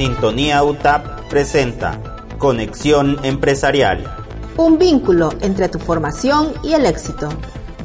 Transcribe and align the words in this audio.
Sintonía 0.00 0.64
UTAP 0.64 1.28
presenta 1.28 2.00
Conexión 2.38 3.18
Empresarial. 3.22 4.10
Un 4.56 4.78
vínculo 4.78 5.28
entre 5.42 5.68
tu 5.68 5.78
formación 5.78 6.54
y 6.62 6.72
el 6.72 6.86
éxito. 6.86 7.28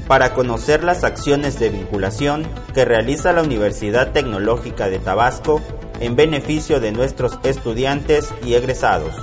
Para 0.07 0.33
conocer 0.33 0.85
las 0.85 1.03
acciones 1.03 1.59
de 1.59 1.67
vinculación 1.67 2.47
que 2.73 2.85
realiza 2.85 3.33
la 3.33 3.43
Universidad 3.43 4.13
Tecnológica 4.13 4.87
de 4.87 4.99
Tabasco 4.99 5.59
en 5.99 6.15
beneficio 6.15 6.79
de 6.79 6.93
nuestros 6.93 7.37
estudiantes 7.43 8.33
y 8.45 8.53
egresados. 8.53 9.13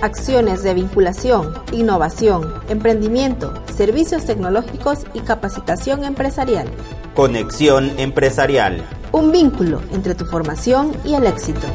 Acciones 0.00 0.62
de 0.62 0.72
vinculación, 0.72 1.52
innovación, 1.72 2.54
emprendimiento, 2.70 3.52
servicios 3.76 4.24
tecnológicos 4.24 5.00
y 5.12 5.20
capacitación 5.20 6.04
empresarial. 6.04 6.70
Conexión 7.14 7.92
Empresarial. 7.98 8.82
Un 9.12 9.30
vínculo 9.30 9.82
entre 9.92 10.14
tu 10.14 10.24
formación 10.24 10.96
y 11.04 11.16
el 11.16 11.26
éxito. 11.26 11.66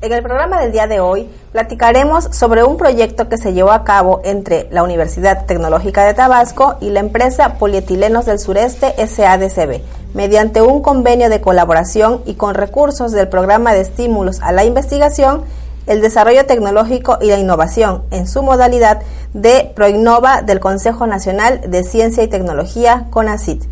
En 0.00 0.12
el 0.12 0.22
programa 0.22 0.60
del 0.60 0.70
día 0.70 0.86
de 0.86 1.00
hoy 1.00 1.28
platicaremos 1.50 2.28
sobre 2.30 2.62
un 2.62 2.76
proyecto 2.76 3.28
que 3.28 3.36
se 3.36 3.52
llevó 3.52 3.72
a 3.72 3.82
cabo 3.82 4.20
entre 4.22 4.68
la 4.70 4.84
Universidad 4.84 5.44
Tecnológica 5.44 6.04
de 6.04 6.14
Tabasco 6.14 6.76
y 6.80 6.90
la 6.90 7.00
empresa 7.00 7.54
Polietilenos 7.54 8.24
del 8.24 8.38
Sureste 8.38 8.94
SADCB, 8.96 9.80
mediante 10.14 10.62
un 10.62 10.82
convenio 10.82 11.28
de 11.28 11.40
colaboración 11.40 12.22
y 12.26 12.34
con 12.34 12.54
recursos 12.54 13.10
del 13.10 13.26
programa 13.26 13.74
de 13.74 13.80
estímulos 13.80 14.40
a 14.40 14.52
la 14.52 14.64
investigación, 14.64 15.42
el 15.88 16.00
desarrollo 16.00 16.46
tecnológico 16.46 17.18
y 17.20 17.26
la 17.26 17.38
innovación 17.38 18.04
en 18.12 18.28
su 18.28 18.44
modalidad 18.44 19.00
de 19.34 19.72
Proinnova 19.74 20.42
del 20.42 20.60
Consejo 20.60 21.08
Nacional 21.08 21.60
de 21.68 21.82
Ciencia 21.82 22.22
y 22.22 22.28
Tecnología, 22.28 23.06
CONACIT. 23.10 23.64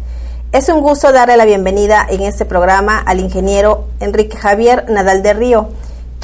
Es 0.51 0.69
un 0.71 0.81
gusto 0.81 1.13
darle 1.13 1.37
la 1.37 1.45
bienvenida 1.45 2.05
en 2.09 2.23
este 2.23 2.47
programa 2.47 2.99
al 2.99 3.21
ingeniero 3.21 3.85
Enrique 4.01 4.37
Javier 4.37 4.91
Nadal 4.91 5.23
de 5.23 5.35
Río, 5.35 5.69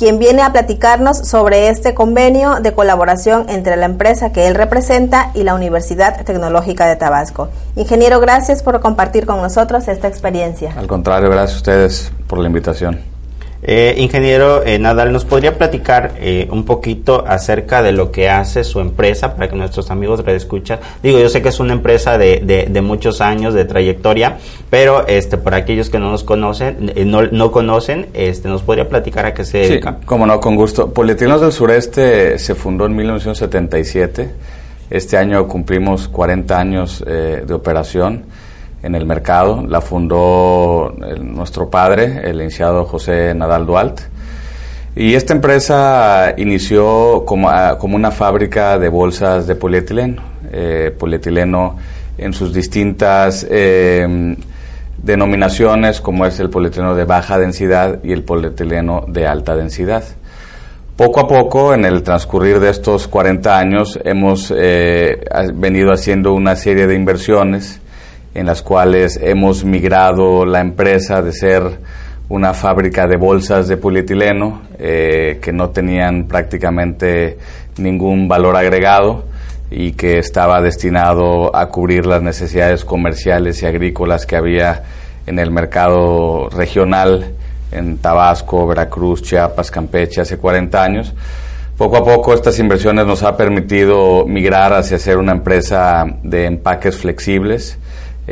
quien 0.02 0.18
viene 0.18 0.42
a 0.42 0.50
platicarnos 0.50 1.16
sobre 1.16 1.68
este 1.68 1.94
convenio 1.94 2.56
de 2.60 2.72
colaboración 2.72 3.48
entre 3.48 3.76
la 3.76 3.86
empresa 3.86 4.32
que 4.32 4.48
él 4.48 4.56
representa 4.56 5.30
y 5.32 5.44
la 5.44 5.54
Universidad 5.54 6.24
Tecnológica 6.24 6.88
de 6.88 6.96
Tabasco. 6.96 7.50
Ingeniero, 7.76 8.18
gracias 8.18 8.64
por 8.64 8.80
compartir 8.80 9.26
con 9.26 9.40
nosotros 9.40 9.86
esta 9.86 10.08
experiencia. 10.08 10.74
Al 10.76 10.88
contrario, 10.88 11.30
gracias 11.30 11.54
a 11.54 11.56
ustedes 11.58 12.12
por 12.26 12.40
la 12.40 12.48
invitación. 12.48 13.11
Eh, 13.64 13.94
ingeniero 13.98 14.64
eh, 14.64 14.76
Nadal, 14.80 15.12
¿nos 15.12 15.24
podría 15.24 15.56
platicar 15.56 16.14
eh, 16.18 16.48
un 16.50 16.64
poquito 16.64 17.24
acerca 17.24 17.80
de 17.80 17.92
lo 17.92 18.10
que 18.10 18.28
hace 18.28 18.64
su 18.64 18.80
empresa 18.80 19.36
para 19.36 19.48
que 19.48 19.54
nuestros 19.54 19.88
amigos 19.92 20.20
escuchen? 20.26 20.80
Digo, 21.00 21.20
yo 21.20 21.28
sé 21.28 21.42
que 21.42 21.50
es 21.50 21.60
una 21.60 21.72
empresa 21.72 22.18
de, 22.18 22.40
de, 22.68 22.82
muchos 22.82 23.20
años 23.20 23.54
de 23.54 23.64
trayectoria, 23.64 24.38
pero 24.68 25.06
este, 25.06 25.38
para 25.38 25.58
aquellos 25.58 25.90
que 25.90 26.00
no 26.00 26.10
nos 26.10 26.24
conocen, 26.24 26.92
no, 27.06 27.22
no, 27.22 27.52
conocen, 27.52 28.08
este, 28.14 28.48
¿nos 28.48 28.62
podría 28.62 28.88
platicar 28.88 29.26
a 29.26 29.34
qué 29.34 29.44
se 29.44 29.58
dedica? 29.58 29.96
Sí, 30.00 30.06
como 30.06 30.26
no, 30.26 30.40
con 30.40 30.56
gusto. 30.56 30.92
Polietilenos 30.92 31.40
del 31.40 31.52
Sureste 31.52 32.40
se 32.40 32.56
fundó 32.56 32.86
en 32.86 32.96
1977. 32.96 34.28
Este 34.90 35.16
año 35.16 35.46
cumplimos 35.46 36.08
40 36.08 36.58
años 36.58 37.04
de 37.06 37.54
operación 37.54 38.24
en 38.82 38.94
el 38.94 39.06
mercado. 39.06 39.64
La 39.66 39.80
fundó 39.80 40.94
nuestro 41.20 41.70
padre, 41.70 42.20
el 42.24 42.38
licenciado 42.38 42.84
José 42.84 43.34
Nadal 43.34 43.66
Dualt. 43.66 44.00
Y 44.94 45.14
esta 45.14 45.32
empresa 45.32 46.34
inició 46.36 47.24
como, 47.24 47.48
ah, 47.48 47.78
como 47.78 47.96
una 47.96 48.10
fábrica 48.10 48.78
de 48.78 48.88
bolsas 48.88 49.46
de 49.46 49.54
polietileno. 49.54 50.22
Eh, 50.52 50.94
polietileno 50.98 51.78
en 52.18 52.34
sus 52.34 52.52
distintas 52.52 53.46
eh, 53.48 54.36
denominaciones, 55.02 56.00
como 56.00 56.26
es 56.26 56.38
el 56.40 56.50
polietileno 56.50 56.94
de 56.94 57.04
baja 57.04 57.38
densidad 57.38 58.00
y 58.04 58.12
el 58.12 58.22
polietileno 58.22 59.04
de 59.08 59.26
alta 59.26 59.56
densidad. 59.56 60.04
Poco 60.94 61.20
a 61.20 61.26
poco, 61.26 61.72
en 61.72 61.86
el 61.86 62.02
transcurrir 62.02 62.60
de 62.60 62.68
estos 62.68 63.08
40 63.08 63.58
años, 63.58 63.98
hemos 64.04 64.52
eh, 64.54 65.24
venido 65.54 65.90
haciendo 65.90 66.34
una 66.34 66.54
serie 66.54 66.86
de 66.86 66.94
inversiones 66.94 67.80
en 68.34 68.46
las 68.46 68.62
cuales 68.62 69.18
hemos 69.22 69.64
migrado 69.64 70.44
la 70.44 70.60
empresa 70.60 71.22
de 71.22 71.32
ser 71.32 71.62
una 72.28 72.54
fábrica 72.54 73.06
de 73.06 73.16
bolsas 73.16 73.68
de 73.68 73.76
polietileno 73.76 74.62
eh, 74.78 75.38
que 75.42 75.52
no 75.52 75.70
tenían 75.70 76.24
prácticamente 76.24 77.38
ningún 77.76 78.28
valor 78.28 78.56
agregado 78.56 79.24
y 79.70 79.92
que 79.92 80.18
estaba 80.18 80.60
destinado 80.60 81.54
a 81.54 81.68
cubrir 81.68 82.06
las 82.06 82.22
necesidades 82.22 82.84
comerciales 82.84 83.62
y 83.62 83.66
agrícolas 83.66 84.26
que 84.26 84.36
había 84.36 84.82
en 85.26 85.38
el 85.38 85.50
mercado 85.50 86.48
regional 86.50 87.32
en 87.70 87.98
Tabasco, 87.98 88.66
Veracruz, 88.66 89.22
Chiapas, 89.22 89.70
Campeche 89.70 90.20
hace 90.20 90.36
40 90.36 90.82
años. 90.82 91.14
Poco 91.76 91.96
a 91.96 92.04
poco 92.04 92.34
estas 92.34 92.58
inversiones 92.58 93.06
nos 93.06 93.22
ha 93.22 93.36
permitido 93.36 94.26
migrar 94.26 94.74
hacia 94.74 94.98
ser 94.98 95.16
una 95.16 95.32
empresa 95.32 96.04
de 96.22 96.44
empaques 96.44 96.98
flexibles, 96.98 97.78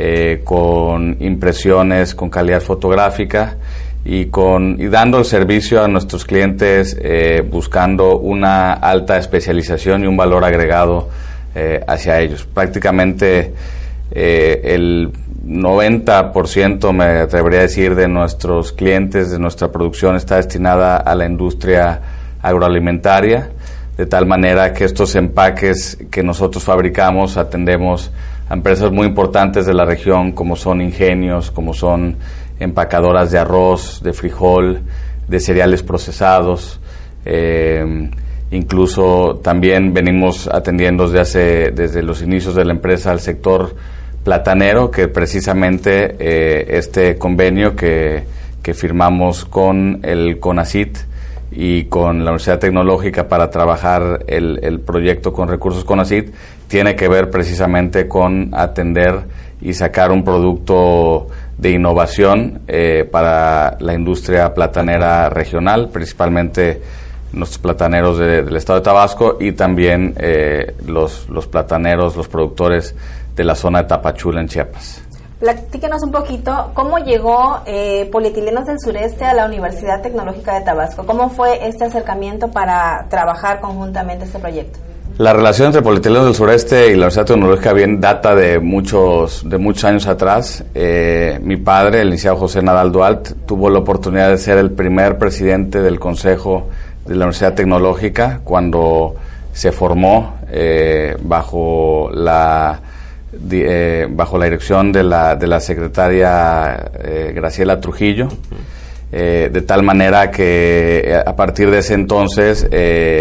eh, 0.03 0.41
con 0.43 1.17
impresiones 1.19 2.15
con 2.15 2.31
calidad 2.31 2.59
fotográfica 2.59 3.57
y, 4.03 4.25
con, 4.25 4.81
y 4.81 4.87
dando 4.87 5.19
el 5.19 5.25
servicio 5.25 5.83
a 5.83 5.87
nuestros 5.87 6.25
clientes 6.25 6.97
eh, 6.99 7.43
buscando 7.47 8.17
una 8.17 8.73
alta 8.73 9.19
especialización 9.19 10.03
y 10.03 10.07
un 10.07 10.17
valor 10.17 10.43
agregado 10.43 11.07
eh, 11.53 11.83
hacia 11.87 12.19
ellos. 12.19 12.47
Prácticamente 12.51 13.53
el 14.09 15.11
90%, 15.45 16.93
me 16.93 17.05
atrevería 17.19 17.59
a 17.59 17.61
decir, 17.61 17.93
de 17.93 18.07
nuestros 18.07 18.71
clientes, 18.71 19.29
de 19.29 19.37
nuestra 19.37 19.71
producción 19.71 20.15
está 20.15 20.37
destinada 20.37 20.97
a 20.97 21.13
la 21.13 21.27
industria 21.27 22.01
agroalimentaria, 22.41 23.51
de 23.97 24.07
tal 24.07 24.25
manera 24.25 24.73
que 24.73 24.83
estos 24.83 25.13
empaques 25.13 25.99
que 26.09 26.23
nosotros 26.23 26.63
fabricamos 26.63 27.37
atendemos 27.37 28.11
empresas 28.51 28.91
muy 28.91 29.07
importantes 29.07 29.65
de 29.65 29.73
la 29.73 29.85
región, 29.85 30.31
como 30.31 30.55
son 30.55 30.81
Ingenios, 30.81 31.51
como 31.51 31.73
son 31.73 32.17
empacadoras 32.59 33.31
de 33.31 33.39
arroz, 33.39 34.01
de 34.03 34.13
frijol, 34.13 34.81
de 35.27 35.39
cereales 35.39 35.83
procesados. 35.83 36.79
Eh, 37.25 38.09
incluso 38.51 39.39
también 39.43 39.93
venimos 39.93 40.47
atendiendo 40.47 41.05
desde, 41.05 41.19
hace, 41.19 41.71
desde 41.71 42.03
los 42.03 42.21
inicios 42.21 42.55
de 42.55 42.65
la 42.65 42.73
empresa 42.73 43.11
al 43.11 43.19
sector 43.19 43.75
platanero, 44.23 44.91
que 44.91 45.07
precisamente 45.07 46.15
eh, 46.19 46.77
este 46.77 47.17
convenio 47.17 47.75
que, 47.75 48.23
que 48.61 48.73
firmamos 48.73 49.45
con 49.45 49.99
el 50.03 50.39
CONACIT 50.39 51.10
y 51.51 51.85
con 51.85 52.19
la 52.19 52.31
Universidad 52.31 52.59
Tecnológica 52.59 53.27
para 53.27 53.49
trabajar 53.49 54.23
el, 54.27 54.79
proyecto 54.85 55.33
con 55.33 55.49
recursos 55.49 55.83
CONACIT 55.83 56.33
tiene 56.67 56.95
que 56.95 57.09
ver 57.09 57.29
precisamente 57.29 58.07
con 58.07 58.49
atender 58.53 59.19
y 59.61 59.73
sacar 59.73 60.11
un 60.11 60.23
producto 60.23 61.27
de 61.57 61.71
innovación 61.71 62.61
eh, 62.67 63.07
para 63.11 63.77
la 63.79 63.93
industria 63.93 64.53
platanera 64.53 65.29
regional, 65.29 65.89
principalmente 65.89 66.81
nuestros 67.33 67.59
plataneros 67.59 68.17
del 68.17 68.55
estado 68.55 68.79
de 68.79 68.85
Tabasco 68.85 69.37
y 69.39 69.51
también 69.51 70.15
eh, 70.17 70.73
los, 70.87 71.29
los 71.29 71.47
plataneros, 71.47 72.15
los 72.15 72.27
productores 72.27 72.95
de 73.35 73.43
la 73.43 73.55
zona 73.55 73.83
de 73.83 73.89
Tapachula 73.89 74.41
en 74.41 74.47
Chiapas. 74.47 75.03
Platíquenos 75.41 76.03
un 76.03 76.11
poquito 76.11 76.69
cómo 76.75 76.99
llegó 76.99 77.61
eh, 77.65 78.07
Polietilenos 78.11 78.67
del 78.67 78.79
Sureste 78.79 79.25
a 79.25 79.33
la 79.33 79.47
Universidad 79.47 79.99
Tecnológica 79.99 80.53
de 80.53 80.61
Tabasco. 80.63 81.03
¿Cómo 81.07 81.31
fue 81.31 81.67
este 81.67 81.85
acercamiento 81.85 82.49
para 82.51 83.07
trabajar 83.09 83.59
conjuntamente 83.59 84.25
este 84.25 84.37
proyecto? 84.37 84.77
La 85.17 85.33
relación 85.33 85.65
entre 85.65 85.81
Polietilenos 85.81 86.25
del 86.25 86.35
Sureste 86.35 86.85
y 86.85 86.91
la 86.91 87.07
Universidad 87.07 87.25
Tecnológica 87.25 87.73
bien 87.73 87.99
data 87.99 88.35
de 88.35 88.59
muchos, 88.59 89.41
de 89.49 89.57
muchos 89.57 89.85
años 89.85 90.05
atrás. 90.05 90.63
Eh, 90.75 91.39
mi 91.41 91.57
padre, 91.57 92.01
el 92.01 92.11
licenciado 92.11 92.37
José 92.37 92.61
Nadal 92.61 92.91
Dualt, 92.91 93.31
tuvo 93.47 93.67
la 93.71 93.79
oportunidad 93.79 94.29
de 94.29 94.37
ser 94.37 94.59
el 94.59 94.69
primer 94.69 95.17
presidente 95.17 95.81
del 95.81 95.99
Consejo 95.99 96.67
de 97.03 97.15
la 97.15 97.25
Universidad 97.25 97.55
Tecnológica 97.55 98.41
cuando 98.43 99.15
se 99.53 99.71
formó 99.71 100.35
eh, 100.51 101.17
bajo 101.19 102.11
la 102.13 102.79
eh, 103.33 104.07
bajo 104.09 104.37
la 104.37 104.45
dirección 104.45 104.91
de 104.91 105.03
la, 105.03 105.35
de 105.35 105.47
la 105.47 105.59
secretaria 105.59 106.91
eh, 106.99 107.31
Graciela 107.35 107.79
Trujillo, 107.79 108.29
de 109.11 109.63
tal 109.67 109.83
manera 109.83 110.31
que 110.31 111.21
a 111.25 111.35
partir 111.35 111.69
de 111.69 111.79
ese 111.79 111.95
entonces 111.95 112.65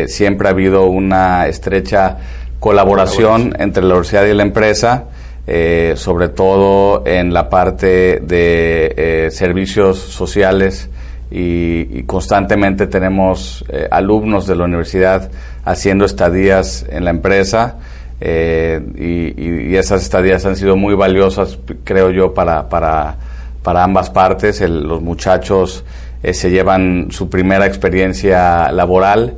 siempre 0.06 0.46
ha 0.46 0.52
habido 0.52 0.84
una 0.86 1.48
estrecha 1.48 2.16
colaboración, 2.60 3.56
entre 3.58 3.82
la 3.82 3.94
universidad 3.94 4.24
y 4.26 4.34
la 4.34 4.44
empresa, 4.44 5.06
sobre 5.96 6.28
todo 6.28 7.02
en 7.04 7.34
la 7.34 7.50
parte 7.50 8.20
de 8.20 9.30
servicios 9.32 9.98
sociales 9.98 10.88
y, 11.30 12.02
constantemente 12.04 12.86
tenemos 12.86 13.64
eh, 13.68 13.86
alumnos 13.90 14.46
de 14.46 14.56
la 14.56 14.64
universidad 14.64 15.30
haciendo 15.64 16.04
estadías 16.04 16.84
en 16.88 17.04
la 17.04 17.10
empresa 17.10 17.76
eh, 18.20 18.80
y, 19.36 19.76
esas 19.76 20.02
estadías 20.02 20.44
han 20.44 20.56
sido 20.56 20.76
muy 20.76 20.94
valiosas, 20.94 21.58
creo 21.84 22.10
yo, 22.10 22.34
para, 22.34 22.68
para, 22.68 23.16
para 23.62 23.84
ambas 23.84 24.10
partes. 24.10 24.60
los 24.60 25.00
muchachos 25.00 25.84
eh, 26.22 26.34
se 26.34 26.50
llevan 26.50 27.08
su 27.10 27.30
primera 27.30 27.66
experiencia 27.66 28.70
laboral 28.72 29.36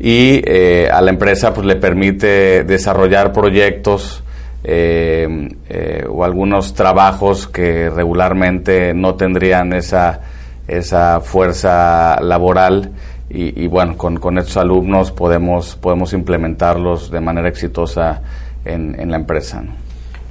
y 0.00 0.42
a 0.90 1.00
la 1.00 1.10
empresa 1.10 1.54
pues 1.54 1.64
le 1.66 1.76
permite 1.76 2.64
desarrollar 2.64 3.32
proyectos 3.32 4.24
o 4.66 6.24
algunos 6.24 6.74
trabajos 6.74 7.46
que 7.46 7.90
regularmente 7.90 8.92
no 8.92 9.14
tendrían 9.14 9.72
esa 9.72 10.20
esa 10.66 11.20
fuerza 11.20 12.18
laboral 12.20 12.90
y, 13.30 13.66
bueno, 13.66 13.96
con, 13.96 14.18
con, 14.18 14.38
estos 14.38 14.56
alumnos 14.58 15.10
podemos, 15.10 15.76
podemos 15.76 16.12
implementarlos 16.12 17.10
de 17.10 17.20
manera 17.20 17.48
exitosa 17.48 18.20
en, 18.64 18.98
en 19.00 19.10
la 19.10 19.16
empresa. 19.16 19.64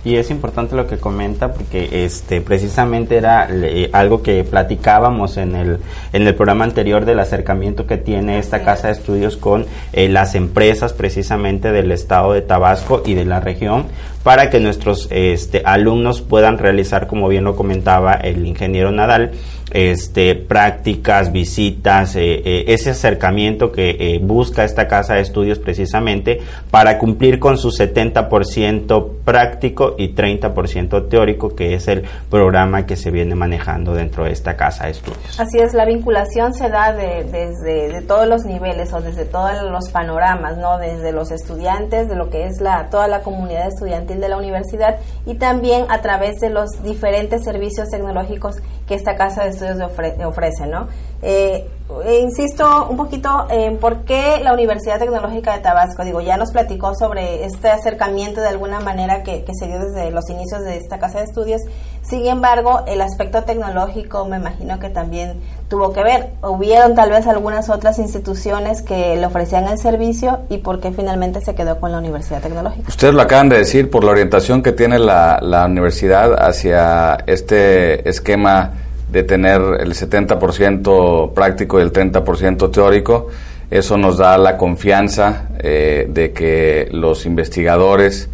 Y 0.06 0.18
es 0.18 0.30
importante 0.32 0.76
lo 0.76 0.86
que 0.86 0.98
comenta 0.98 1.54
porque 1.54 2.04
este 2.04 2.42
precisamente 2.42 3.16
era 3.16 3.48
algo 3.94 4.22
que 4.22 4.44
platicábamos 4.44 5.38
en 5.38 5.56
el 5.56 5.80
en 6.12 6.28
el 6.28 6.36
programa 6.36 6.66
anterior 6.66 7.06
del 7.06 7.20
acercamiento 7.22 7.88
que 7.88 7.96
tiene 7.96 8.38
esta 8.38 8.64
casa 8.64 8.88
de 8.88 8.94
estudios 8.94 9.38
con 9.38 9.66
eh, 9.94 10.10
las 10.10 10.36
empresas 10.36 10.92
precisamente 10.92 11.72
del 11.72 11.90
estado 11.94 12.34
de 12.34 12.42
Tabasco 12.42 13.02
y 13.06 13.14
de 13.14 13.24
la 13.24 13.40
región 13.40 13.86
para 14.24 14.50
que 14.50 14.60
nuestros 14.60 15.08
este, 15.12 15.62
alumnos 15.66 16.22
puedan 16.22 16.58
realizar 16.58 17.08
como 17.08 17.28
bien 17.28 17.44
lo 17.44 17.56
comentaba 17.56 18.14
el 18.14 18.46
ingeniero 18.46 18.92
Nadal 18.92 19.32
este, 19.74 20.36
prácticas, 20.36 21.32
visitas, 21.32 22.16
eh, 22.16 22.42
eh, 22.46 22.66
ese 22.68 22.92
acercamiento 22.92 23.72
que 23.72 23.98
eh, 24.00 24.20
busca 24.22 24.64
esta 24.64 24.88
casa 24.88 25.16
de 25.16 25.22
estudios 25.22 25.58
precisamente 25.58 26.42
para 26.70 27.00
cumplir 27.00 27.40
con 27.40 27.58
su 27.58 27.70
70% 27.70 29.10
práctico 29.26 29.96
y 29.98 30.14
30% 30.14 31.10
teórico, 31.10 31.56
que 31.56 31.74
es 31.74 31.88
el 31.88 32.04
programa 32.30 32.86
que 32.86 32.96
se 32.96 33.10
viene 33.10 33.34
manejando 33.34 33.94
dentro 33.96 34.26
de 34.26 34.32
esta 34.32 34.56
casa 34.56 34.86
de 34.86 34.92
estudios. 34.92 35.40
Así 35.40 35.58
es, 35.58 35.74
la 35.74 35.86
vinculación 35.86 36.54
se 36.54 36.70
da 36.70 36.94
desde 36.94 37.90
de 37.90 38.02
todos 38.02 38.28
los 38.28 38.46
niveles 38.46 38.94
o 38.94 39.02
desde 39.02 39.26
todos 39.26 39.54
los 39.64 39.90
panoramas, 39.90 40.58
¿no? 40.58 40.78
Desde 40.78 41.12
los 41.12 41.32
estudiantes, 41.32 42.08
de 42.08 42.16
lo 42.16 42.30
que 42.30 42.46
es 42.46 42.62
la, 42.62 42.90
toda 42.90 43.08
la 43.08 43.22
comunidad 43.22 43.68
estudiantil 43.68 44.13
de 44.20 44.30
la 44.30 44.38
universidad 44.38 44.98
y 45.26 45.36
también 45.36 45.86
a 45.90 46.02
través 46.02 46.40
de 46.40 46.50
los 46.50 46.84
diferentes 46.84 47.44
servicios 47.44 47.90
tecnológicos 47.90 48.58
que 48.88 48.96
esta 48.96 49.16
casa 49.16 49.44
de 49.44 49.50
estudios 49.50 49.80
ofrecen, 50.26 50.72
¿no? 50.72 50.88
Eh, 51.22 51.68
eh, 52.06 52.20
insisto 52.22 52.88
un 52.90 52.98
poquito 52.98 53.46
en 53.50 53.78
por 53.78 54.04
qué 54.04 54.40
la 54.42 54.54
Universidad 54.54 55.00
Tecnológica 55.00 55.54
de 55.54 55.60
Tabasco, 55.60 56.04
digo, 56.04 56.22
ya 56.22 56.38
nos 56.38 56.52
platicó 56.52 56.96
sobre 56.96 57.46
este 57.46 57.70
acercamiento 57.70 58.42
de 58.42 58.48
alguna 58.48 58.80
manera 58.80 59.22
que, 59.24 59.46
se 59.54 59.68
dio 59.68 59.80
desde 59.80 60.12
los 60.12 60.30
inicios 60.30 60.62
de 60.64 60.78
esta 60.78 60.98
casa 61.00 61.20
de 61.20 61.26
estudios, 61.26 61.62
sin 62.02 62.26
embargo, 62.26 62.84
el 62.88 63.02
aspecto 63.02 63.44
tecnológico 63.44 64.26
me 64.26 64.38
imagino 64.38 64.80
que 64.80 64.90
también 64.90 65.40
tuvo 65.70 65.94
que 65.94 66.04
ver. 66.04 66.30
Hubieron 66.42 66.96
tal 66.96 67.12
vez 67.12 67.28
algunas 67.28 67.70
otras 67.70 68.00
instituciones 68.00 68.82
que 68.82 69.16
le 69.16 69.26
ofrecían 69.26 69.68
el 69.68 69.78
servicio 69.78 70.40
y 70.50 70.58
por 70.58 70.80
qué 70.82 70.92
finalmente 70.92 71.42
se 71.42 71.56
quedó 71.56 71.80
con 71.80 71.92
la 71.92 72.00
Universidad 72.00 72.42
Tecnológica. 72.42 72.90
Ustedes 72.90 73.14
lo 73.14 73.22
acaban 73.22 73.50
de 73.50 73.60
decir, 73.60 73.90
por 73.90 74.04
la 74.04 74.12
orientación 74.12 74.62
que 74.62 74.72
tiene 74.72 75.00
la, 75.00 75.40
la 75.42 75.66
universidad 75.66 76.34
hacia 76.44 77.18
este 77.28 78.10
esquema 78.10 78.72
de 79.10 79.24
tener 79.24 79.62
el 79.80 79.94
70% 79.94 81.34
práctico 81.34 81.80
y 81.80 81.84
el 81.84 81.92
30% 81.92 82.72
teórico. 82.72 83.30
Eso 83.70 83.98
nos 83.98 84.18
da 84.18 84.38
la 84.38 84.58
confianza 84.58 85.48
eh, 85.60 86.08
de 86.10 86.32
que 86.32 86.88
los 86.92 87.26
investigadores 87.26 88.30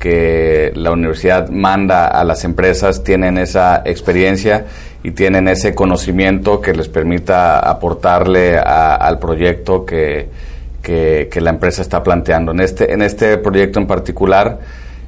que 0.00 0.72
la 0.74 0.92
universidad 0.92 1.50
manda 1.50 2.08
a 2.08 2.24
las 2.24 2.44
empresas 2.44 3.04
tienen 3.04 3.36
esa 3.36 3.82
experiencia 3.84 4.64
y 5.04 5.10
tienen 5.12 5.46
ese 5.46 5.74
conocimiento 5.74 6.60
que 6.60 6.72
les 6.72 6.88
permita 6.88 7.60
aportarle 7.60 8.58
al 8.58 9.18
proyecto 9.18 9.84
que, 9.84 10.28
que, 10.82 11.40
la 11.40 11.50
empresa 11.50 11.82
está 11.82 12.02
planteando. 12.02 12.52
En 12.52 12.60
este, 12.60 12.92
en 12.92 13.02
este 13.02 13.38
proyecto 13.38 13.78
en 13.78 13.86
particular 13.86 14.58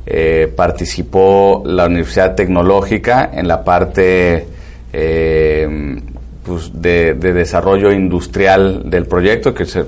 eh, 0.07 0.53
participó 0.55 1.63
la 1.65 1.87
Universidad 1.87 2.35
Tecnológica 2.35 3.31
en 3.33 3.49
la 3.49 3.65
parte 3.65 4.47
eh, 4.93 6.01
pues 6.45 6.71
de, 6.75 7.15
desarrollo 7.15 7.93
industrial 7.93 8.83
del 8.91 9.07
proyecto, 9.07 9.55
que 9.55 9.65
se, 9.65 9.81
eh, 9.81 9.85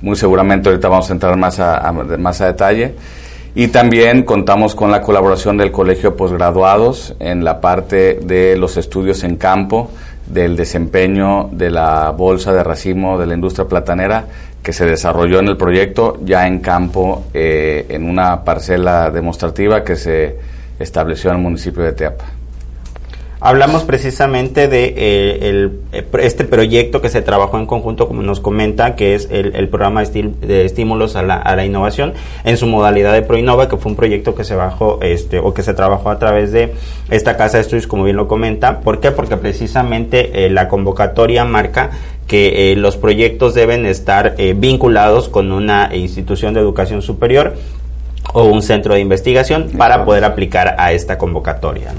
muy 0.00 0.16
seguramente 0.16 0.68
ahorita 0.68 0.88
vamos 0.88 1.08
a 1.10 1.12
entrar 1.12 1.36
más 1.36 1.60
a, 1.60 1.92
más 1.92 2.40
a 2.40 2.46
detalle. 2.46 2.94
Y 3.54 3.68
también 3.68 4.24
contamos 4.24 4.74
con 4.74 4.90
la 4.90 5.00
colaboración 5.00 5.56
del 5.56 5.72
Colegio 5.72 6.10
de 6.10 6.16
Posgraduados 6.16 7.14
en 7.20 7.42
la 7.42 7.60
parte 7.60 8.20
de 8.22 8.56
los 8.56 8.76
estudios 8.76 9.24
en 9.24 9.36
campo, 9.36 9.90
del 10.26 10.56
desempeño 10.56 11.48
de 11.52 11.70
la 11.70 12.10
bolsa 12.10 12.52
de 12.52 12.62
racimo 12.62 13.18
de 13.18 13.26
la 13.26 13.34
industria 13.34 13.66
platanera 13.66 14.26
que 14.62 14.72
se 14.72 14.84
desarrolló 14.84 15.38
en 15.38 15.46
el 15.48 15.56
proyecto 15.56 16.18
ya 16.24 16.48
en 16.48 16.58
campo 16.58 17.26
eh, 17.32 17.86
en 17.88 18.10
una 18.10 18.42
parcela 18.42 19.10
demostrativa 19.12 19.84
que 19.84 19.94
se 19.94 20.36
estableció 20.80 21.30
en 21.30 21.36
el 21.36 21.42
municipio 21.42 21.84
de 21.84 21.92
Teapa 21.92 22.35
hablamos 23.40 23.84
precisamente 23.84 24.68
de 24.68 24.86
eh, 24.86 25.70
eh, 25.92 26.04
este 26.20 26.44
proyecto 26.44 27.00
que 27.00 27.08
se 27.08 27.22
trabajó 27.22 27.58
en 27.58 27.66
conjunto, 27.66 28.08
como 28.08 28.22
nos 28.22 28.40
comenta, 28.40 28.96
que 28.96 29.14
es 29.14 29.28
el, 29.30 29.68
programa 29.68 30.02
de, 30.04 30.64
estímulos 30.64 31.16
a 31.16 31.22
la, 31.22 31.64
innovación 31.64 32.14
en 32.44 32.56
su 32.56 32.66
modalidad 32.66 33.12
de 33.12 33.22
ProInnova, 33.22 33.68
que 33.68 33.76
fue 33.76 33.90
un 33.92 33.96
proyecto 33.96 34.34
que 34.34 34.44
se 34.44 34.54
bajó 34.54 34.98
este, 35.02 35.38
o 35.38 35.52
que 35.52 35.62
se 35.62 35.74
trabajó 35.74 36.10
a 36.10 36.18
través 36.18 36.52
de 36.52 36.74
esta 37.10 37.36
casa 37.36 37.58
de 37.58 37.62
estudios, 37.62 37.86
como 37.86 38.04
bien 38.04 38.16
lo 38.16 38.28
comenta. 38.28 38.80
¿Por 38.80 39.00
qué? 39.00 39.10
Porque 39.10 39.36
precisamente 39.36 40.46
eh, 40.46 40.50
la 40.50 40.68
convocatoria 40.68 41.44
marca 41.44 41.90
que 42.26 42.74
los 42.76 42.96
proyectos 42.96 43.54
deben 43.54 43.86
estar 43.86 44.34
vinculados 44.56 45.28
con 45.28 45.52
una 45.52 45.94
institución 45.94 46.54
de 46.54 46.60
educación 46.60 47.00
superior 47.00 47.54
o 48.32 48.42
un 48.42 48.62
centro 48.62 48.94
de 48.94 49.00
investigación 49.00 49.70
para 49.78 50.04
poder 50.04 50.24
aplicar 50.24 50.74
a 50.76 50.92
esta 50.92 51.18
convocatoria 51.18 51.92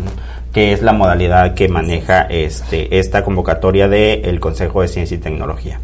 que 0.53 0.73
es 0.73 0.81
la 0.81 0.93
modalidad 0.93 1.53
que 1.53 1.67
maneja 1.67 2.21
este, 2.23 2.99
esta 2.99 3.23
convocatoria 3.23 3.87
del 3.87 4.39
Consejo 4.39 4.81
de 4.81 4.87
Ciencia 4.87 5.15
y 5.15 5.19
Tecnología. 5.19 5.79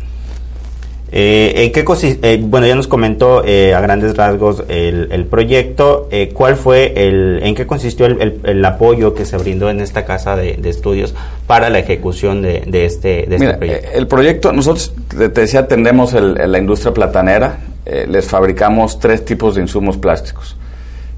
Eh, 1.15 1.65
¿en 1.65 1.71
qué 1.71 1.85
eh, 2.23 2.39
bueno, 2.41 2.65
ya 2.65 2.73
nos 2.73 2.87
comentó 2.87 3.45
eh, 3.45 3.75
a 3.75 3.81
grandes 3.81 4.17
rasgos 4.17 4.63
el, 4.67 5.27
proyecto. 5.29 6.07
Eh, 6.09 6.31
¿Cuál 6.33 6.55
fue 6.55 6.91
el, 7.07 7.39
en 7.43 7.53
qué 7.53 7.67
consistió 7.67 8.07
el, 8.07 8.65
apoyo 8.65 9.13
que 9.13 9.23
se 9.23 9.37
brindó 9.37 9.69
en 9.69 9.79
esta 9.79 10.05
casa 10.05 10.35
de, 10.35 10.59
estudios 10.63 11.13
para 11.45 11.69
la 11.69 11.77
ejecución 11.77 12.41
de, 12.41 12.63
este, 12.85 13.27
de 13.27 13.35
este 13.35 13.53
proyecto? 13.53 13.89
El 13.93 14.07
proyecto, 14.07 14.51
nosotros, 14.53 14.91
te 15.07 15.29
decía, 15.29 15.59
atendemos 15.59 16.13
la 16.13 16.57
industria 16.57 16.91
platanera. 16.95 17.59
les 17.85 18.27
fabricamos 18.27 18.99
tres 18.99 19.23
tipos 19.23 19.53
de 19.53 19.61
insumos 19.61 19.97
plásticos. 19.97 20.57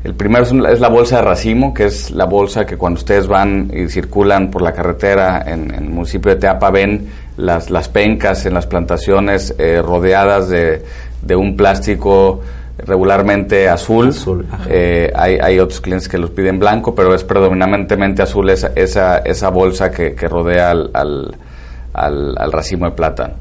El 0.06 0.14
primero 0.14 0.44
es, 0.44 0.80
la 0.80 0.88
bolsa 0.88 1.16
de 1.16 1.22
racimo, 1.24 1.74
que 1.74 1.86
es 1.86 2.12
la 2.12 2.26
bolsa 2.26 2.64
que 2.64 2.78
cuando 2.78 3.00
ustedes 3.00 3.26
van 3.26 3.72
y 3.74 3.90
circulan 3.90 4.52
por 4.52 4.62
la 4.62 4.72
carretera 4.72 5.44
en, 5.48 5.74
el 5.74 5.86
municipio 5.86 6.30
de 6.30 6.40
Teapa 6.40 6.70
ven 6.70 7.10
las, 7.38 7.72
las 7.72 7.90
pencas 7.90 8.46
en 8.46 8.54
las 8.54 8.68
plantaciones 8.68 9.56
eh, 9.58 9.82
rodeadas 9.82 10.48
de, 10.48 10.84
un 11.36 11.58
plástico 11.58 12.40
regularmente 12.78 13.68
azul. 13.68 14.14
Eh, 14.70 15.12
hay, 15.16 15.40
hay, 15.42 15.58
otros 15.58 15.82
clientes 15.82 16.08
que 16.08 16.20
los 16.20 16.30
piden 16.30 16.60
blanco, 16.60 16.94
pero 16.94 17.16
es 17.16 17.24
predominantemente 17.24 18.22
azul 18.22 18.48
esa, 18.52 18.74
esa, 18.76 19.18
esa 19.18 19.50
bolsa 19.50 19.90
que, 19.90 20.14
rodea 20.28 20.70
al, 20.70 20.92
al, 21.94 22.52
racimo 22.52 22.86
de 22.86 22.92
plátano. 22.92 23.34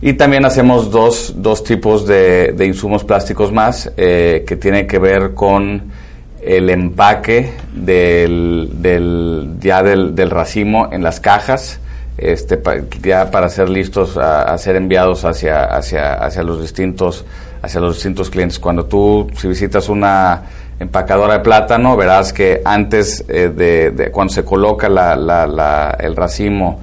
Y 0.00 0.12
también 0.12 0.44
hacemos 0.44 0.92
dos, 0.92 1.34
dos 1.38 1.64
tipos 1.64 2.06
de, 2.06 2.54
insumos 2.64 3.02
plásticos 3.02 3.50
más 3.50 3.90
eh, 3.96 4.44
que 4.46 4.54
tienen 4.54 4.86
que 4.86 5.00
ver 5.00 5.34
con 5.34 6.03
el 6.44 6.68
empaque 6.68 7.52
del, 7.74 8.70
del 8.74 9.56
ya 9.60 9.82
del, 9.82 10.14
del, 10.14 10.30
racimo 10.30 10.88
en 10.92 11.02
las 11.02 11.20
cajas, 11.20 11.80
este, 12.18 12.60
ya 13.02 13.30
para 13.30 13.48
ser 13.48 13.68
listos 13.68 14.16
a, 14.16 14.56
ser 14.58 14.76
enviados 14.76 15.24
hacia, 15.24 15.64
hacia, 15.64 16.14
hacia, 16.14 16.42
los 16.42 16.60
distintos, 16.60 17.24
hacia 17.62 17.80
los 17.80 17.94
distintos 17.94 18.30
clientes. 18.30 18.58
Cuando 18.58 18.84
tú, 18.84 19.28
si 19.36 19.48
visitas 19.48 19.88
una 19.88 20.42
empacadora 20.78 21.34
de 21.34 21.40
plátano, 21.40 21.96
verás 21.96 22.32
que 22.32 22.60
antes 22.64 23.24
eh, 23.28 23.48
de, 23.48 24.10
cuando 24.10 24.34
se 24.34 24.44
coloca 24.44 24.88
la, 24.88 25.16
la, 25.16 25.96
el 25.98 26.14
racimo, 26.14 26.80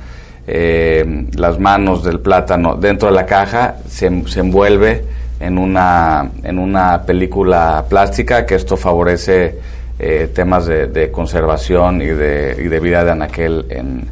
eh, 0.48 1.28
las 1.36 1.60
manos 1.60 2.04
del 2.04 2.20
plátano 2.20 2.76
dentro 2.76 3.10
de 3.10 3.16
la 3.16 3.28
caja, 3.28 3.76
se, 3.88 4.28
se 4.28 4.40
envuelve 4.40 5.06
en 5.42 5.58
una, 5.58 6.30
en 6.44 6.60
una 6.60 7.02
película 7.04 7.86
plástica, 7.90 8.46
que 8.46 8.56
esto 8.56 8.78
favorece 8.78 9.56
eh, 10.00 10.30
temas 10.34 10.66
de, 10.66 11.12
conservación 11.12 12.02
y 12.02 12.08
de, 12.08 12.56
y 12.60 12.68
de 12.68 12.80
vida 12.80 13.04
de 13.04 13.12
anaquel 13.12 13.66
en, 13.70 14.08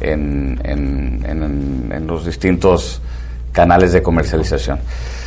en, 0.00 0.60
en, 0.64 2.06
los 2.06 2.26
distintos 2.26 3.00
canales 3.52 3.92
de 3.92 4.02
comercialización. 4.02 4.78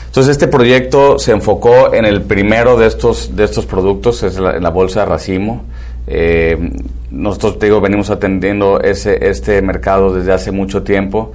Entonces 0.05 0.31
este 0.31 0.47
proyecto 0.47 1.19
se 1.19 1.31
enfocó 1.31 1.93
en 1.93 2.05
el 2.05 2.21
primero 2.21 2.77
de 2.77 2.87
estos, 2.87 3.35
de 3.35 3.43
estos 3.43 3.65
productos, 3.65 4.23
es 4.23 4.37
la, 4.37 4.59
la 4.59 4.69
bolsa 4.69 5.01
de 5.01 5.05
racimo. 5.07 5.63
Eh, 6.07 6.71
nosotros, 7.09 7.59
te 7.59 7.65
digo, 7.65 7.81
venimos 7.81 8.09
atendiendo 8.09 8.79
ese, 8.79 9.29
este 9.29 9.61
mercado 9.61 10.13
desde 10.13 10.33
hace 10.33 10.51
mucho 10.51 10.83
tiempo 10.83 11.33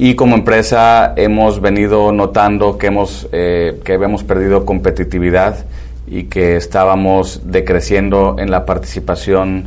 y 0.00 0.14
como 0.14 0.36
empresa 0.36 1.12
hemos 1.16 1.60
venido 1.60 2.12
notando 2.12 2.78
que 2.78 2.86
hemos, 2.86 3.28
eh, 3.32 3.80
que 3.84 3.94
habíamos 3.94 4.22
perdido 4.22 4.64
competitividad 4.64 5.66
y 6.06 6.24
que 6.24 6.54
estábamos 6.54 7.42
decreciendo 7.44 8.36
en 8.38 8.48
la 8.48 8.64
participación 8.64 9.64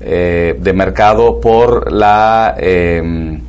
eh, 0.00 0.58
de 0.58 0.72
mercado 0.72 1.40
por 1.40 1.92
la, 1.92 2.56
em, 2.58 3.40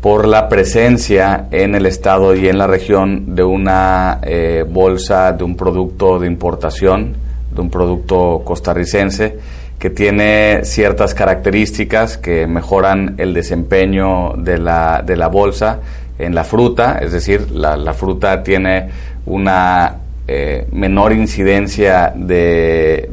por 0.00 0.28
la 0.28 0.48
presencia 0.48 1.48
en 1.50 1.74
el 1.74 1.86
Estado 1.86 2.36
y 2.36 2.46
en 2.46 2.56
la 2.56 2.68
región 2.68 3.34
de 3.34 3.42
una 3.42 4.20
eh, 4.22 4.64
bolsa 4.68 5.32
de 5.32 5.42
un 5.42 5.56
producto 5.56 6.20
de 6.20 6.28
importación, 6.28 7.16
de 7.52 7.60
un 7.60 7.68
producto 7.68 8.42
costarricense 8.44 9.38
que 9.82 9.90
tiene 9.90 10.60
ciertas 10.62 11.12
características 11.12 12.16
que 12.16 12.46
mejoran 12.46 13.16
el 13.18 13.34
desempeño 13.34 14.34
de 14.36 14.56
la, 14.58 15.02
de 15.04 15.16
la 15.16 15.26
bolsa 15.26 15.80
en 16.20 16.36
la 16.36 16.44
fruta, 16.44 17.00
es 17.02 17.10
decir, 17.10 17.50
la, 17.50 17.92
fruta 17.92 18.44
tiene 18.44 18.90
una 19.26 19.96
eh, 20.28 20.68
menor 20.70 21.12
incidencia 21.12 22.12
de, 22.14 23.10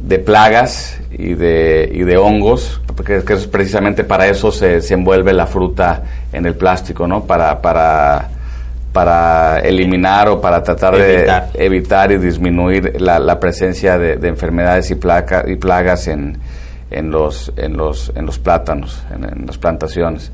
de, 0.00 0.18
plagas 0.20 1.00
y 1.10 1.34
de, 1.34 1.90
y 1.92 2.04
de 2.04 2.16
hongos, 2.16 2.80
porque 2.94 3.24
que 3.24 3.32
es 3.32 3.48
precisamente 3.48 4.04
para 4.04 4.28
eso 4.28 4.52
se, 4.52 4.80
se, 4.80 4.94
envuelve 4.94 5.32
la 5.32 5.48
fruta 5.48 6.04
en 6.32 6.46
el 6.46 6.54
plástico, 6.54 7.08
¿no? 7.08 7.24
Para, 7.24 7.60
para 7.60 8.28
para 8.92 9.60
eliminar 9.60 10.28
o 10.28 10.40
para 10.40 10.62
tratar 10.62 10.96
de 10.96 11.26
evitar 11.54 12.12
y 12.12 12.18
disminuir 12.18 13.00
la, 13.00 13.40
presencia 13.40 13.98
de, 13.98 14.28
enfermedades 14.28 14.90
y, 14.90 14.96
placa, 14.96 15.44
y 15.46 15.56
plagas 15.56 16.08
en, 16.08 16.38
en, 16.90 17.10
los, 17.10 17.52
en, 17.56 17.76
los, 17.76 18.12
en 18.14 18.26
los 18.26 18.38
plátanos, 18.38 19.02
en, 19.10 19.46
las 19.46 19.56
plantaciones. 19.56 20.30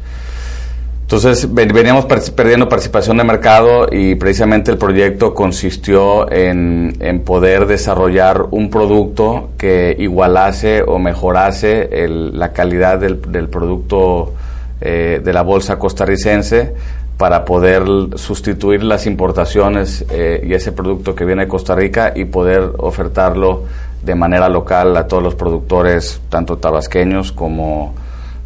Entonces 1.03 1.49
veníamos 1.55 2.05
perdiendo 2.05 2.69
participación 2.69 3.17
de 3.17 3.25
mercado 3.25 3.87
y 3.91 4.15
precisamente 4.17 4.71
el 4.71 4.77
proyecto 4.77 5.33
consistió 5.33 6.31
en, 6.31 6.97
en 7.00 7.21
poder 7.21 7.67
desarrollar 7.67 8.45
un 8.50 8.69
producto 8.69 9.50
que 9.57 9.97
igualase 9.99 10.83
o 10.83 10.99
mejorase 10.99 11.88
la 12.09 12.53
calidad 12.53 12.99
del, 12.99 13.23
del 13.23 13.49
producto 13.49 14.35
eh, 14.81 15.21
de 15.25 15.33
la 15.33 15.43
bolsa 15.43 15.77
costarricense 15.77 16.75
para 17.19 17.45
poder 17.45 17.83
sustituir 18.15 18.85
las 18.85 19.05
importaciones 19.05 20.05
eh, 20.09 20.41
y 20.47 20.55
ese 20.55 20.71
producto 20.71 21.17
que 21.17 21.25
viene 21.25 21.43
de 21.43 21.49
Costa 21.49 21.75
Rica 21.75 22.13
y 22.15 22.27
poder 22.27 22.71
ofertarlo 22.79 23.65
de 24.05 24.15
manera 24.15 24.49
local 24.49 24.97
a 24.97 25.09
todos 25.09 25.25
los 25.25 25.35
productores, 25.35 26.21
tanto 26.29 26.59
tabasqueños 26.59 27.33
como, 27.33 27.93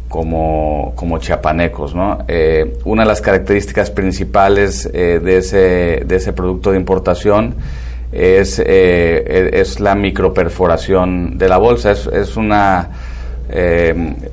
como, 0.09 0.93
como 0.95 1.19
chiapanecos. 1.19 1.93
¿no? 1.93 2.25
Eh, 2.27 2.79
una 2.83 3.03
de 3.03 3.09
las 3.09 3.21
características 3.21 3.91
principales 3.91 4.89
eh, 4.91 5.21
de, 5.23 5.37
ese, 5.37 6.01
de 6.03 6.15
ese 6.15 6.33
producto 6.33 6.71
de 6.71 6.77
importación 6.77 7.53
es, 8.11 8.57
e-, 8.57 9.51
es 9.53 9.79
la 9.79 9.93
microperforación 9.93 11.37
de 11.37 11.47
la 11.47 11.57
bolsa. 11.57 11.91
Es, 11.91 12.07
es 12.07 12.35
una 12.35 12.89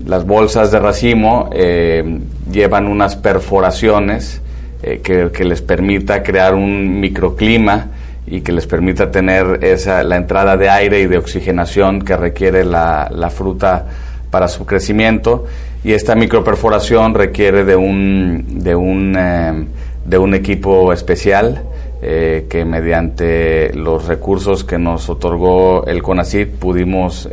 las 0.06 0.24
bolsas 0.24 0.70
de 0.70 0.78
racimo 0.78 1.50
llevan 2.50 2.86
unas 2.86 3.16
perforaciones 3.16 4.40
eh, 4.82 5.00
que, 5.02 5.44
les 5.44 5.62
permita 5.62 6.22
crear 6.22 6.54
un 6.54 7.00
microclima 7.00 7.88
y 8.26 8.40
que 8.40 8.52
les 8.52 8.66
permita 8.66 9.10
tener 9.10 9.62
esa, 9.62 10.02
la 10.02 10.16
entrada 10.16 10.56
de 10.56 10.68
aire 10.68 11.00
y 11.00 11.06
de 11.06 11.18
oxigenación 11.18 12.02
que 12.02 12.16
requiere 12.16 12.64
la, 12.64 13.30
fruta 13.34 13.86
para 14.30 14.48
su 14.48 14.64
crecimiento. 14.66 15.46
Y 15.82 15.92
esta 15.92 16.14
microperforación 16.14 17.14
requiere 17.14 17.64
de 17.64 17.76
un, 17.76 18.44
de 18.62 18.74
un, 18.74 19.68
de 20.04 20.18
un 20.18 20.34
equipo 20.34 20.92
especial 20.92 21.64
que 22.00 22.64
mediante 22.66 23.74
los 23.74 24.06
recursos 24.06 24.64
que 24.64 24.78
nos 24.78 25.10
otorgó 25.10 25.84
el 25.86 26.02
CONACYT 26.02 26.48
pudimos 26.48 27.28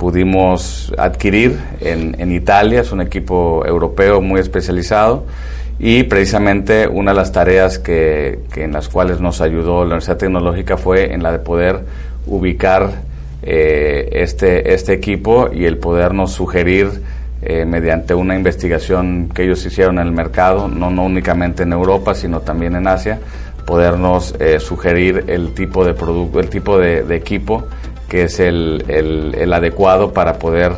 pudimos 0.00 0.90
adquirir 0.96 1.60
en, 1.82 2.18
en, 2.18 2.32
Italia, 2.32 2.80
es 2.80 2.90
un 2.90 3.02
equipo 3.02 3.62
europeo 3.66 4.22
muy 4.22 4.40
especializado 4.40 5.26
y 5.78 6.04
precisamente 6.04 6.88
una 6.88 7.10
de 7.10 7.18
las 7.18 7.32
tareas 7.32 7.78
que, 7.78 8.38
en 8.56 8.72
las 8.72 8.88
cuales 8.88 9.20
nos 9.20 9.42
ayudó 9.42 9.80
la 9.80 9.96
Universidad 9.96 10.16
Tecnológica 10.16 10.78
fue 10.78 11.12
en 11.12 11.22
la 11.22 11.32
de 11.32 11.38
poder 11.40 11.80
ubicar 12.26 12.92
eh, 13.42 14.08
este, 14.12 14.72
este 14.72 14.94
equipo 14.94 15.50
y 15.52 15.66
el 15.66 15.76
podernos 15.76 16.32
sugerir 16.32 17.02
eh, 17.42 17.66
mediante 17.66 18.14
una 18.14 18.34
investigación 18.34 19.28
que 19.34 19.44
ellos 19.44 19.66
hicieron 19.66 19.98
en 19.98 20.06
el 20.06 20.12
mercado, 20.12 20.66
no, 20.66 20.90
no 20.90 21.04
únicamente 21.04 21.64
en 21.64 21.74
Europa, 21.74 22.14
sino 22.14 22.40
también 22.40 22.74
en 22.74 22.86
Asia, 22.86 23.18
podernos 23.66 24.34
eh, 24.40 24.60
sugerir 24.60 25.24
el 25.26 25.52
tipo 25.52 25.84
de 25.84 25.92
producto, 25.92 26.40
el 26.40 26.48
tipo 26.48 26.78
de 26.78 27.14
equipo 27.14 27.66
que 28.10 28.24
es 28.24 28.40
el, 28.40 28.84
el, 28.88 29.52
adecuado 29.52 30.12
para 30.12 30.34
poder 30.34 30.72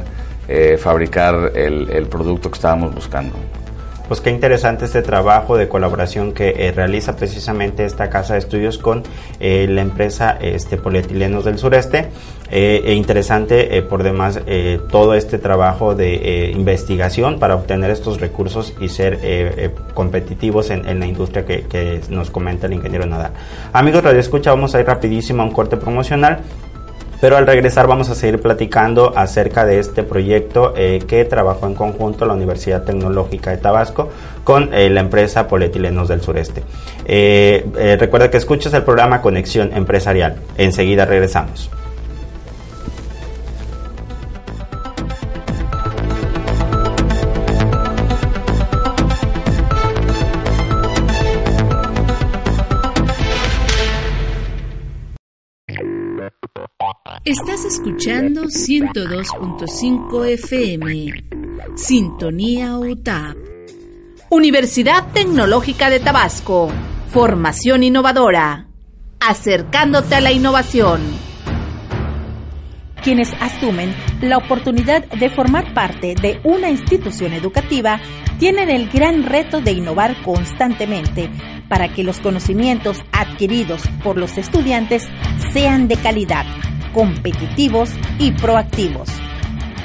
eh, 0.46 0.76
fabricar 0.78 1.52
el, 1.56 1.88
el, 1.90 2.06
producto 2.06 2.50
que 2.50 2.56
estábamos 2.56 2.94
buscando. 2.94 3.34
Pues 4.06 4.20
qué 4.20 4.28
interesante 4.28 4.84
este 4.84 5.00
trabajo 5.00 5.56
de 5.56 5.66
colaboración 5.66 6.32
que 6.32 6.50
eh, 6.50 6.72
realiza 6.72 7.16
precisamente 7.16 7.86
esta 7.86 8.10
casa 8.10 8.34
de 8.34 8.40
estudios 8.40 8.76
con 8.76 9.02
eh, 9.40 9.66
la 9.66 9.80
empresa 9.80 10.36
este, 10.42 10.76
Polietilenos 10.76 11.46
del 11.46 11.58
Sureste. 11.58 12.10
e 12.50 12.92
interesante 12.92 13.80
por 13.88 14.02
demás 14.02 14.38
todo 14.90 15.14
este 15.14 15.38
trabajo 15.38 15.94
de 15.94 16.52
investigación 16.54 17.38
para 17.38 17.54
obtener 17.54 17.90
estos 17.90 18.20
recursos 18.20 18.74
y 18.78 18.90
ser 18.90 19.72
competitivos 19.94 20.68
en, 20.68 20.86
en, 20.86 21.00
la 21.00 21.06
industria 21.06 21.46
que, 21.46 21.62
que, 21.62 22.02
nos 22.10 22.30
comenta 22.30 22.66
el 22.66 22.74
ingeniero 22.74 23.06
Nadal. 23.06 23.32
Amigos 23.72 24.04
Radio 24.04 24.20
Escucha, 24.20 24.50
vamos 24.50 24.74
a 24.74 24.80
ir 24.80 24.86
rapidísimo 24.86 25.40
a 25.40 25.46
un 25.46 25.52
corte 25.52 25.78
promocional 25.78 26.40
Pero 27.22 27.36
al 27.36 27.46
regresar 27.46 27.86
vamos 27.86 28.10
a 28.10 28.16
seguir 28.16 28.40
platicando 28.40 29.16
acerca 29.16 29.64
de 29.64 29.78
este 29.78 30.02
proyecto 30.02 30.74
eh, 30.76 31.00
que 31.06 31.24
trabajó 31.24 31.68
en 31.68 31.76
conjunto 31.76 32.26
la 32.26 32.34
Universidad 32.34 32.82
Tecnológica 32.82 33.52
de 33.52 33.58
Tabasco 33.58 34.08
con 34.42 34.74
eh, 34.74 34.90
la 34.90 35.02
empresa 35.02 35.46
Polietilenos 35.46 36.08
del 36.08 36.20
Sureste. 36.20 36.64
Eh, 37.04 37.96
recuerda 37.96 38.28
que 38.28 38.38
escuchas 38.38 38.74
el 38.74 38.82
programa 38.82 39.22
Conexión 39.22 39.70
Empresarial. 39.72 40.34
Enseguida 40.56 41.04
regresamos. 41.04 41.70
Estás 57.32 57.64
escuchando 57.64 58.42
102.5 58.42 60.26
FM. 60.34 61.24
Sintonía 61.76 62.76
UTAP. 62.76 63.38
Universidad 64.28 65.10
Tecnológica 65.14 65.88
de 65.88 65.98
Tabasco. 65.98 66.70
Formación 67.08 67.84
innovadora. 67.84 68.66
Acercándote 69.18 70.16
a 70.16 70.20
la 70.20 70.30
innovación. 70.30 71.00
Quienes 73.02 73.32
asumen 73.40 73.94
la 74.20 74.36
oportunidad 74.36 75.06
de 75.06 75.30
formar 75.30 75.72
parte 75.72 76.14
de 76.14 76.38
una 76.44 76.68
institución 76.68 77.32
educativa 77.32 77.98
tienen 78.38 78.68
el 78.68 78.90
gran 78.90 79.22
reto 79.22 79.62
de 79.62 79.72
innovar 79.72 80.20
constantemente 80.22 81.30
para 81.70 81.94
que 81.94 82.04
los 82.04 82.20
conocimientos 82.20 82.98
adquiridos 83.10 83.84
por 84.04 84.18
los 84.18 84.36
estudiantes 84.36 85.08
sean 85.54 85.88
de 85.88 85.96
calidad 85.96 86.44
competitivos 86.92 87.90
y 88.18 88.32
proactivos. 88.32 89.08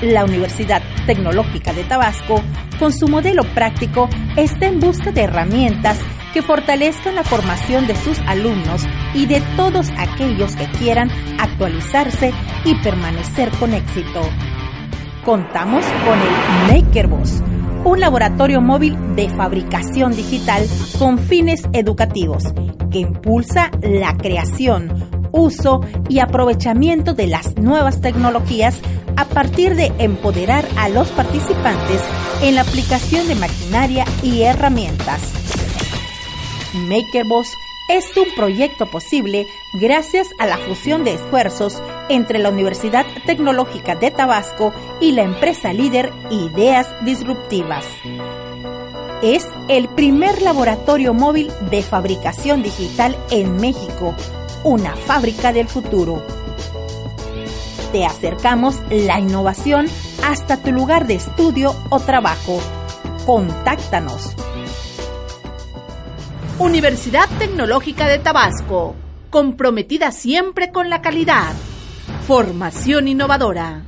La 0.02 0.26
Universidad 0.26 0.82
Tecnológica 1.06 1.74
de 1.74 1.84
Tabasco, 1.84 2.42
con 2.78 2.94
su 2.94 3.08
modelo 3.08 3.44
práctico, 3.56 4.10
está 4.36 4.68
en 4.68 4.80
busca 4.80 5.12
de 5.12 5.24
herramientas 5.24 6.00
que 6.34 6.42
fortalezcan 6.44 7.16
la 7.16 7.24
formación 7.24 7.88
de 7.88 7.96
sus 7.96 8.20
alumnos 8.28 8.84
y 9.16 9.26
de 9.26 9.42
todos 9.56 9.90
aquellos 9.98 10.56
que 10.56 10.68
quieran 10.78 11.10
actualizarse 11.40 12.32
y 12.64 12.76
permanecer 12.84 13.50
con 13.60 13.74
éxito. 13.74 14.22
Contamos 15.26 15.84
con 16.06 16.20
el 16.78 16.84
MakerBoss, 16.84 17.42
un 17.84 18.00
laboratorio 18.00 18.62
móvil 18.62 18.96
de 19.16 19.30
fabricación 19.30 20.16
digital 20.16 20.64
con 21.00 21.18
fines 21.18 21.64
educativos 21.74 22.44
que 22.92 23.00
impulsa 23.00 23.72
la 23.82 24.16
creación, 24.16 25.17
uso 25.38 25.82
y 26.10 26.20
aprovechamiento 26.20 27.14
de 27.14 27.28
las 27.28 27.58
nuevas 27.58 28.02
tecnologías 28.02 28.80
a 29.16 29.26
partir 29.26 29.76
de 29.76 29.92
empoderar 29.98 30.66
a 30.78 30.90
los 30.90 31.10
participantes 31.10 32.02
en 32.42 32.56
la 32.56 32.62
aplicación 32.62 33.28
de 33.28 33.36
maquinaria 33.36 34.06
y 34.24 34.44
herramientas. 34.44 35.22
MakerBoss 36.74 37.48
es 37.90 38.06
un 38.18 38.36
proyecto 38.36 38.86
posible 38.86 39.48
gracias 39.74 40.28
a 40.40 40.46
la 40.46 40.58
fusión 40.58 41.04
de 41.04 41.14
esfuerzos 41.14 41.82
entre 42.10 42.38
la 42.38 42.50
Universidad 42.50 43.06
Tecnológica 43.26 43.96
de 43.96 44.12
Tabasco 44.12 44.74
y 45.00 45.14
la 45.14 45.24
empresa 45.24 45.72
líder 45.72 46.12
Ideas 46.30 46.88
Disruptivas. 47.06 47.86
Es 49.22 49.48
el 49.68 49.90
primer 49.90 50.42
laboratorio 50.44 51.14
móvil 51.14 51.52
de 51.72 51.82
fabricación 51.82 52.62
digital 52.62 53.18
en 53.32 53.58
México 53.58 54.14
una 54.64 54.96
fábrica 54.96 55.54
del 55.54 55.68
futuro. 55.68 56.22
Te 57.92 58.06
acercamos 58.06 58.76
la 58.90 59.20
innovación 59.20 59.88
hasta 60.24 60.58
tu 60.58 60.72
lugar 60.72 61.08
de 61.08 61.16
estudio 61.16 61.74
o 61.90 62.00
trabajo. 62.00 62.60
Contáctanos. 63.26 64.36
Universidad 66.60 67.30
Tecnológica 67.40 68.08
de 68.08 68.20
Tabasco, 68.20 68.96
comprometida 69.30 70.12
siempre 70.12 70.72
con 70.72 70.90
la 70.90 71.02
calidad. 71.02 71.54
Formación 72.28 73.08
innovadora. 73.08 73.84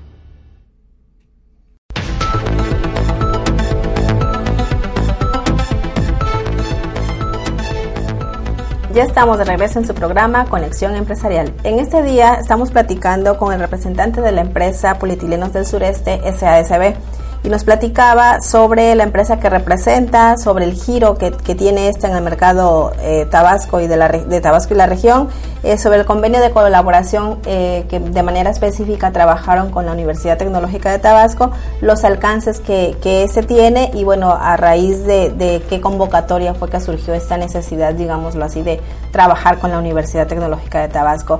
Ya 8.99 9.05
estamos 9.05 9.37
de 9.37 9.45
regreso 9.45 9.79
en 9.79 9.87
su 9.87 9.93
programa 9.93 10.43
Conexión 10.43 10.93
Empresarial. 10.93 11.53
En 11.63 11.79
este 11.79 12.03
día 12.03 12.33
estamos 12.33 12.69
platicando 12.69 13.37
con 13.37 13.53
el 13.53 13.61
representante 13.61 14.19
de 14.19 14.33
la 14.33 14.41
empresa 14.41 14.99
Politilenos 14.99 15.53
del 15.53 15.65
Sureste, 15.65 16.19
SASB 16.37 16.95
y 17.43 17.49
nos 17.49 17.63
platicaba 17.63 18.41
sobre 18.41 18.95
la 18.95 19.03
empresa 19.03 19.39
que 19.39 19.49
representa, 19.49 20.37
sobre 20.37 20.65
el 20.65 20.73
giro 20.73 21.17
que, 21.17 21.31
tiene 21.59 21.89
esta 21.89 22.07
en 22.07 22.15
el 22.15 22.23
mercado 22.23 22.93
eh, 22.99 23.25
Tabasco 23.29 23.79
y 23.79 23.87
de, 23.87 23.97
la, 23.97 24.07
de 24.07 24.39
Tabasco 24.39 24.73
y 24.73 24.77
la 24.77 24.85
región, 24.85 25.29
eh, 25.63 25.77
sobre 25.77 25.99
el 25.99 26.05
convenio 26.05 26.41
de 26.41 26.51
colaboración 26.51 27.39
eh, 27.45 27.85
que 27.89 27.99
de 27.99 28.23
manera 28.23 28.49
específica 28.49 29.11
trabajaron 29.11 29.71
con 29.71 29.85
la 29.85 29.93
Universidad 29.93 30.37
Tecnológica 30.37 30.91
de 30.91 30.99
Tabasco, 30.99 31.51
los 31.81 32.03
alcances 32.03 32.59
que, 32.59 32.95
que 33.01 33.27
se 33.27 33.43
tiene 33.43 33.91
y 33.93 34.03
bueno, 34.03 34.31
a 34.31 34.55
raíz 34.57 35.05
de, 35.05 35.31
de 35.31 35.61
qué 35.69 35.81
convocatoria 35.81 36.53
fue 36.53 36.69
que 36.69 36.79
surgió 36.79 37.13
esta 37.13 37.37
necesidad, 37.37 37.93
digámoslo 37.93 38.45
así, 38.45 38.61
de 38.61 38.79
trabajar 39.11 39.59
con 39.59 39.71
la 39.71 39.79
Universidad 39.79 40.27
Tecnológica 40.27 40.81
de 40.81 40.87
Tabasco. 40.89 41.39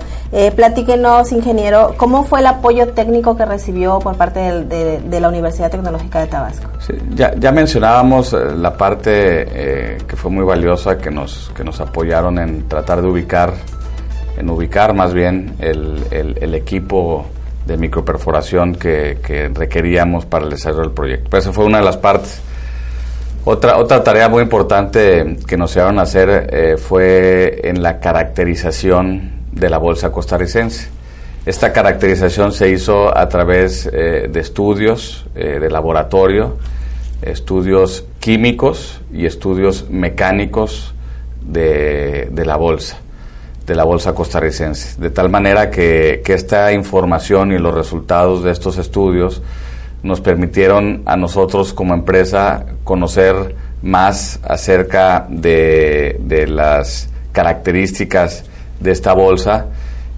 platíquenos, 0.56 1.32
ingeniero, 1.32 1.94
¿cómo 1.98 2.24
fue 2.24 2.40
el 2.40 2.48
apoyo 2.48 2.90
técnico 2.90 3.36
que 3.36 3.46
recibió 3.46 4.00
por 4.00 4.16
parte 4.16 4.40
de, 4.40 5.20
la 5.20 5.28
Universidad 5.28 5.70
Tecnológica 5.70 6.22
de 6.22 6.28
Tabasco. 6.28 6.70
ya, 7.14 7.52
mencionábamos 7.52 8.34
eh, 8.34 8.38
la 8.56 8.76
parte 8.76 9.12
eh, 9.14 9.98
que 10.08 10.16
fue 10.16 10.32
muy 10.32 10.46
valiosa, 10.46 10.98
que 10.98 11.12
nos, 11.12 11.52
que 11.56 11.64
nos 11.64 11.80
apoyaron 11.82 12.40
en 12.40 12.68
tratar 12.68 13.02
de 13.02 13.08
ubicar, 13.08 13.54
en 14.38 14.50
ubicar 14.50 14.94
más 14.94 15.14
bien 15.14 15.56
el, 15.60 16.54
equipo 16.54 17.26
de 17.66 17.78
microperforación 17.78 18.76
que, 18.76 19.20
que, 19.26 19.50
requeríamos 19.50 20.26
para 20.26 20.46
el 20.46 20.52
desarrollo 20.52 20.84
del 20.84 20.92
proyecto. 20.92 21.30
Pues 21.30 21.44
esa 21.44 21.54
fue 21.54 21.66
una 21.66 21.80
de 21.80 21.86
las 21.86 21.98
partes. 21.98 22.42
Otra, 23.46 23.78
otra 23.78 24.04
tarea 24.04 24.30
muy 24.30 24.44
importante 24.44 25.38
que 25.48 25.58
nos 25.58 25.74
llevaron 25.74 26.00
a 26.00 26.04
hacer 26.04 26.50
eh, 26.52 26.78
fue 26.78 27.62
en 27.64 27.82
la 27.82 28.00
caracterización 28.00 29.32
de 29.52 29.70
la 29.70 29.78
bolsa 29.78 30.12
costarricense. 30.12 30.90
Esta 31.46 31.72
caracterización 31.72 32.52
se 32.52 32.70
hizo 32.70 33.18
a 33.18 33.28
través 33.30 33.90
eh, 33.92 34.30
de 34.30 34.40
estudios 34.40 35.26
eh, 35.36 35.58
de 35.60 35.70
laboratorio, 35.70 36.58
estudios 37.22 38.06
químicos 38.20 39.02
y 39.12 39.26
estudios 39.26 39.90
mecánicos 39.90 40.94
de, 41.42 42.30
la 42.46 42.58
bolsa, 42.58 42.98
de 43.66 43.76
la 43.76 43.84
bolsa 43.84 44.14
costarricense. 44.14 45.00
De 45.02 45.10
tal 45.10 45.30
manera 45.30 45.72
que, 45.72 46.22
esta 46.26 46.74
información 46.74 47.52
y 47.52 47.58
los 47.58 47.74
resultados 47.74 48.44
de 48.44 48.52
estos 48.52 48.78
estudios 48.78 49.42
nos 50.04 50.22
permitieron 50.22 51.04
a 51.06 51.18
nosotros 51.18 51.74
como 51.74 51.94
empresa 51.94 52.66
conocer 52.84 53.56
más 53.82 54.40
acerca 54.44 55.26
de, 55.30 56.18
de 56.20 56.48
las 56.48 57.10
características 57.32 58.44
de 58.80 58.92
esta 58.92 59.14
bolsa 59.14 59.68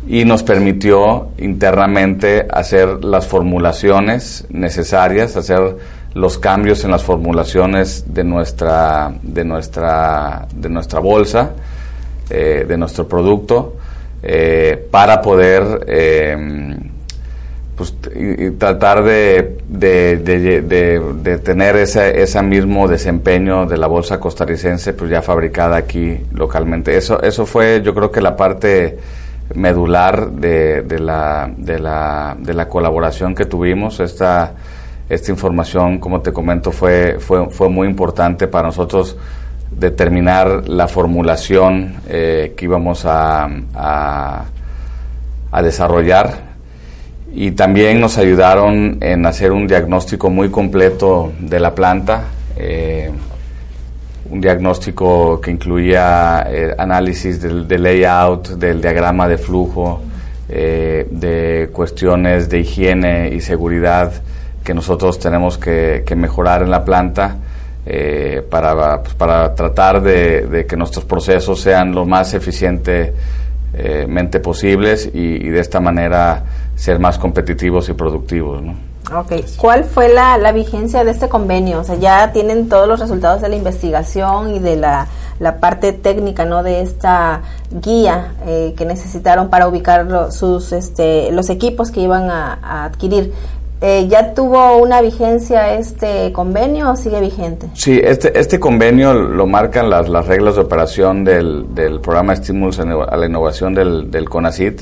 y 0.08 0.26
nos 0.26 0.44
permitió 0.44 1.30
internamente 1.38 2.48
hacer 2.52 3.04
las 3.04 3.28
formulaciones 3.28 4.46
necesarias, 4.50 5.36
hacer 5.36 5.78
los 6.14 6.38
cambios 6.38 6.84
en 6.84 6.92
las 6.92 7.04
formulaciones 7.04 8.14
de 8.14 8.24
nuestra, 8.24 9.14
de 9.22 9.46
nuestra, 9.46 10.48
de 10.54 10.70
nuestra 10.70 11.00
bolsa, 11.00 11.52
eh, 12.30 12.66
de 12.68 12.78
nuestro 12.78 13.08
producto, 13.08 13.78
eh, 14.24 14.88
para 14.92 15.22
poder 15.22 15.86
eh, 15.88 16.78
pues, 17.82 17.96
tratar 18.58 19.04
de, 19.04 19.58
tener 21.44 21.76
ese, 21.78 22.22
ese, 22.22 22.42
mismo 22.44 22.88
desempeño 22.88 23.66
de 23.66 23.78
la 23.78 23.88
bolsa 23.88 24.20
costarricense 24.20 24.94
pues 24.94 25.10
ya 25.10 25.22
fabricada 25.22 25.78
aquí 25.78 26.20
localmente. 26.34 26.96
Eso, 26.96 27.22
eso 27.22 27.46
fue 27.46 27.82
yo 27.84 27.96
creo 27.96 28.12
que 28.12 28.22
la 28.22 28.36
parte 28.36 29.00
medular 29.56 30.30
de, 30.32 30.84
de, 30.84 31.00
la, 31.00 31.52
de, 31.58 31.80
la, 31.80 32.36
de 32.40 32.54
la 32.54 32.68
colaboración 32.68 33.34
que 33.34 33.46
tuvimos. 33.46 34.00
Esta, 34.00 34.54
esta 35.10 35.32
información, 35.32 36.00
como 36.00 36.22
te 36.22 36.32
comento, 36.32 36.72
fue, 36.72 37.18
fue, 37.20 37.50
fue 37.50 37.68
muy 37.70 37.88
importante 37.88 38.48
para 38.48 38.68
nosotros 38.68 39.18
determinar 39.72 40.68
la 40.68 40.88
formulación 40.88 41.96
eh, 42.08 42.54
que 42.56 42.66
íbamos 42.66 43.06
a, 43.06 43.50
a, 43.74 45.62
desarrollar 45.62 46.51
y 47.34 47.52
también 47.52 48.02
nos 48.02 48.18
ayudaron 48.18 48.98
en 49.02 49.26
hacer 49.26 49.52
un 49.52 49.68
diagnóstico 49.68 50.30
muy 50.30 50.50
completo 50.50 51.32
de 51.40 51.60
la 51.60 51.74
planta. 51.74 52.24
Eh, 52.58 53.10
un 54.30 54.42
diagnóstico 54.42 55.40
que 55.42 55.52
incluía 55.52 56.46
eh, 56.50 56.76
análisis 56.78 57.42
del, 57.42 57.68
layout, 57.68 58.50
del 58.50 58.82
diagrama 58.82 59.28
de 59.28 59.38
flujo, 59.38 60.02
de 60.48 61.70
cuestiones 61.72 62.50
de 62.50 62.60
higiene 62.60 63.30
y 63.34 63.40
seguridad 63.40 64.12
que 64.66 64.74
nosotros 64.74 65.18
tenemos 65.18 65.58
que, 65.58 66.04
mejorar 66.18 66.62
en 66.62 66.70
la 66.70 66.84
planta 66.84 67.38
para, 68.50 69.02
pues, 69.02 69.14
para 69.14 69.56
tratar 69.56 70.02
de, 70.02 70.66
que 70.68 70.76
nuestros 70.76 71.06
procesos 71.06 71.62
sean 71.62 71.96
lo 71.96 72.06
más 72.06 72.34
eficientemente 73.74 74.40
posibles 74.40 75.10
y, 75.14 75.20
y, 75.20 75.50
de 75.50 75.60
esta 75.60 75.80
manera 75.80 76.44
ser 76.76 77.00
más 77.00 77.18
competitivos 77.18 77.90
y 77.90 77.94
productivos. 77.94 78.62
¿no? 78.62 78.76
Ok, 79.14 79.34
¿cuál 79.58 79.84
fue 79.84 80.08
la, 80.10 80.38
la, 80.38 80.52
vigencia 80.52 81.04
de 81.04 81.12
este 81.12 81.28
convenio? 81.28 81.80
O 81.80 81.84
sea, 81.84 81.96
ya 81.96 82.32
tienen 82.32 82.70
todos 82.70 82.88
los 82.88 83.00
resultados 83.00 83.42
de 83.42 83.50
la 83.50 83.56
investigación 83.56 84.56
y 84.56 84.60
de 84.60 84.76
la, 84.78 85.08
la 85.40 85.60
parte 85.60 85.92
técnica, 85.92 86.46
¿no? 86.46 86.64
De 86.64 86.82
esta 86.82 87.42
guía 87.72 88.36
eh, 88.46 88.74
que 88.78 88.86
necesitaron 88.86 89.50
para 89.50 89.68
ubicar 89.68 90.06
los, 90.06 90.36
sus, 90.36 90.72
este, 90.72 91.32
los 91.32 91.50
equipos 91.50 91.92
que 91.92 92.02
iban 92.02 92.30
a, 92.30 92.86
adquirir. 92.86 93.34
Eh, 93.84 94.08
¿Ya 94.08 94.36
tuvo 94.36 94.78
una 94.78 95.02
vigencia 95.02 95.74
este 95.74 96.32
convenio 96.32 96.92
o 96.92 96.96
sigue 96.96 97.20
vigente? 97.20 97.68
Sí, 97.74 98.00
este, 98.04 98.40
este 98.40 98.60
convenio 98.60 99.14
lo 99.14 99.48
marcan 99.48 99.90
las, 99.90 100.08
las 100.08 100.28
reglas 100.28 100.56
de 100.56 100.62
operación 100.62 101.24
del, 101.24 101.74
del 101.74 102.00
programa 102.00 102.34
Estímulos 102.34 102.80
a 102.80 102.86
la 102.86 103.26
Innovación 103.26 103.74
del, 103.74 104.12
del 104.12 104.30
CONACIT 104.30 104.82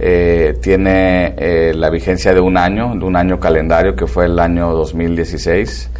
eh, 0.00 0.56
tiene 0.62 1.34
eh, 1.36 1.72
la 1.74 1.90
vigencia 1.90 2.32
de 2.32 2.40
un 2.40 2.56
año, 2.56 2.94
de 2.94 3.04
un 3.04 3.16
año 3.16 3.40
calendario 3.40 3.96
que 3.96 4.06
fue 4.06 4.26
el 4.26 4.38
año 4.38 4.72
2016. 4.72 5.90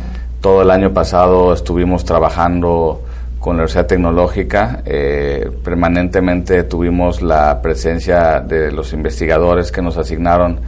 Todo 0.40 0.62
el 0.62 0.70
año 0.70 0.92
pasado 0.94 1.52
estuvimos 1.52 2.04
trabajando 2.04 3.02
con 3.40 3.56
la 3.56 3.62
Universidad 3.62 3.86
Tecnológica. 3.86 4.82
Eh, 4.86 5.50
permanentemente 5.64 6.62
tuvimos 6.62 7.22
la 7.22 7.60
presencia 7.60 8.40
de 8.40 8.70
los 8.70 8.92
investigadores 8.92 9.72
que 9.72 9.82
nos 9.82 9.96
asignaron 9.96 10.60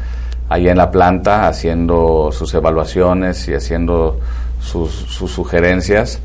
allí 0.51 0.69
en 0.69 0.77
la 0.77 0.91
planta, 0.91 1.49
haciendo 1.49 2.31
sus 2.33 2.53
evaluaciones 2.53 3.49
y 3.49 3.55
haciendo 3.55 4.21
sus, 4.61 4.91
sugerencias 4.93 6.21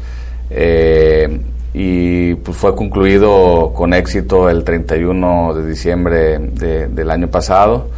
y 1.78 2.36
pues 2.36 2.56
fue 2.56 2.74
concluido 2.74 3.74
con 3.76 3.94
éxito 3.94 4.50
el 4.50 4.64
31 4.64 5.54
de 5.56 5.68
diciembre 5.68 6.40
del 6.40 7.12
año 7.12 7.28
pasado. 7.28 7.90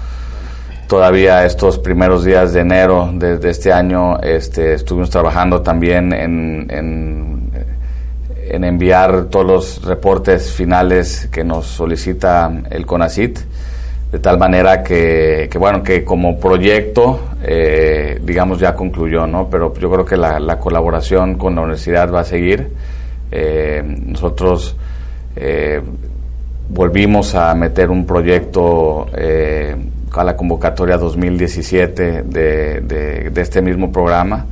Todavía 0.88 1.46
estos 1.46 1.78
primeros 1.78 2.24
días 2.24 2.54
de 2.54 2.62
enero 2.62 3.12
de, 3.14 3.38
este 3.48 3.72
año 3.72 4.20
este, 4.22 4.74
estuvimos 4.74 5.12
trabajando 5.12 5.62
también 5.62 6.12
en, 6.12 6.66
en, 6.72 8.64
enviar 8.64 9.26
todos 9.26 9.46
los 9.46 9.86
reportes 9.86 10.52
finales 10.52 11.30
que 11.32 11.44
nos 11.44 11.68
solicita 11.68 12.52
el 12.72 12.86
CONACIT, 12.88 13.40
de 14.12 14.20
tal 14.20 14.38
manera 14.38 14.84
que, 14.84 15.50
que 15.52 15.58
bueno, 15.58 15.84
que 15.84 16.04
como 16.04 16.40
proyecto, 16.40 17.20
eh, 17.44 18.20
digamos, 18.24 18.60
ya 18.60 18.74
concluyó, 18.74 19.28
¿no? 19.28 19.50
Pero 19.50 19.74
yo 19.76 19.92
creo 19.92 20.06
que 20.06 20.16
la, 20.18 20.40
la 20.40 20.58
colaboración 20.60 21.36
con 21.38 21.56
la 21.56 21.62
universidad 21.62 22.12
va 22.12 22.22
a 22.22 22.24
seguir 22.24 22.72
eh, 23.32 23.84
nosotros 24.06 24.76
eh, 25.36 25.82
volvimos 26.70 27.36
a 27.36 27.54
meter 27.56 27.90
un 27.90 28.06
proyecto 28.06 29.08
eh, 29.14 29.76
a 30.14 30.24
la 30.24 30.36
convocatoria 30.36 30.98
2017 30.98 32.24
de, 32.24 32.82
de, 32.82 33.42
este 33.42 33.62
mismo 33.62 33.92
programa. 33.92 34.46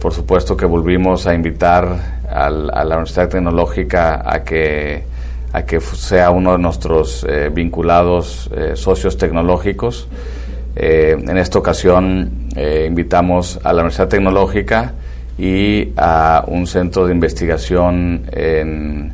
por 0.00 0.12
supuesto 0.12 0.56
que 0.56 0.66
volvimos 0.66 1.26
a 1.26 1.34
invitar 1.34 1.84
a 2.28 2.50
la 2.50 2.96
Universidad 2.96 3.28
Tecnológica 3.28 4.22
a 4.24 4.42
que, 4.42 5.04
a 5.52 5.62
que 5.64 5.80
sea 5.80 6.30
uno 6.30 6.52
de 6.52 6.58
nuestros 6.58 7.26
vinculados 7.52 8.50
socios 8.74 9.16
tecnológicos. 9.16 10.08
en 10.76 11.38
esta 11.38 11.58
ocasión 11.58 12.48
invitamos 12.86 13.58
a 13.64 13.72
la 13.72 13.80
Universidad 13.80 14.08
Tecnológica 14.08 14.92
y 15.38 15.92
a 15.96 16.44
un 16.46 16.66
centro 16.66 17.06
de 17.06 17.12
investigación 17.12 18.24
en 18.32 19.12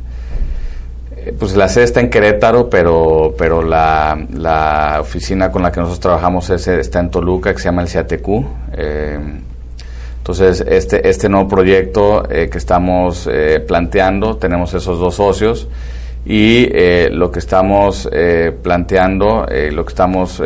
eh, 1.25 1.33
pues 1.37 1.55
la 1.55 1.67
sede 1.67 1.85
está 1.85 2.01
en 2.01 2.09
Querétaro, 2.09 2.69
pero, 2.69 3.33
pero 3.37 3.63
la, 3.63 4.17
la 4.33 4.99
oficina 5.01 5.51
con 5.51 5.63
la 5.63 5.71
que 5.71 5.79
nosotros 5.79 5.99
trabajamos 5.99 6.49
es, 6.51 6.67
está 6.67 6.99
en 6.99 7.09
Toluca, 7.09 7.51
que 7.51 7.59
se 7.59 7.65
llama 7.65 7.81
el 7.81 7.91
CATQ. 7.91 8.27
Eh, 8.73 9.19
entonces, 10.19 10.63
este, 10.67 11.07
este 11.07 11.27
nuevo 11.29 11.47
proyecto 11.47 12.29
eh, 12.29 12.49
que 12.49 12.57
estamos 12.57 13.29
planteando, 13.67 14.37
tenemos 14.37 14.73
esos 14.73 14.99
dos 14.99 15.15
socios 15.15 15.67
y 16.25 16.67
lo 17.11 17.31
que 17.31 17.39
estamos 17.39 18.09
planteando, 18.61 19.45
lo 19.71 19.85
que 19.85 19.89
estamos 19.89 20.41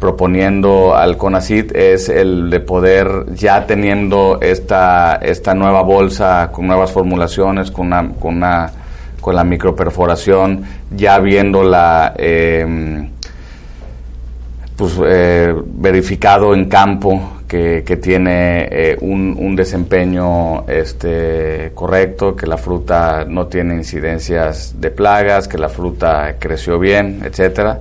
proponiendo 0.00 0.94
al 0.94 1.16
CONACIT 1.16 1.74
es 1.74 2.08
el 2.08 2.50
de 2.50 2.60
poder, 2.60 3.26
ya 3.34 3.66
teniendo 3.66 4.38
esta, 4.40 5.16
esta 5.16 5.54
nueva 5.54 5.82
bolsa 5.82 6.50
con 6.52 6.66
nuevas 6.66 6.92
formulaciones, 6.92 7.70
con 7.70 7.86
una, 7.86 8.08
con 8.18 8.36
una 8.36 8.72
con 9.26 9.34
la 9.34 9.42
microperforación, 9.42 10.62
ya 10.94 11.18
viéndola 11.18 12.14
eh, 12.16 13.08
pues, 14.76 14.96
eh, 15.04 15.52
verificado 15.64 16.54
en 16.54 16.66
campo 16.66 17.35
que, 17.46 17.84
que 17.86 17.96
tiene 17.96 18.68
eh, 18.70 18.96
un, 19.00 19.36
un, 19.38 19.54
desempeño 19.56 20.66
este, 20.68 21.70
correcto, 21.74 22.34
que 22.34 22.46
la 22.46 22.58
fruta 22.58 23.24
no 23.26 23.46
tiene 23.46 23.74
incidencias 23.74 24.80
de 24.80 24.90
plagas, 24.90 25.46
que 25.48 25.58
la 25.58 25.68
fruta 25.68 26.36
creció 26.38 26.78
bien, 26.78 27.22
etcétera. 27.24 27.80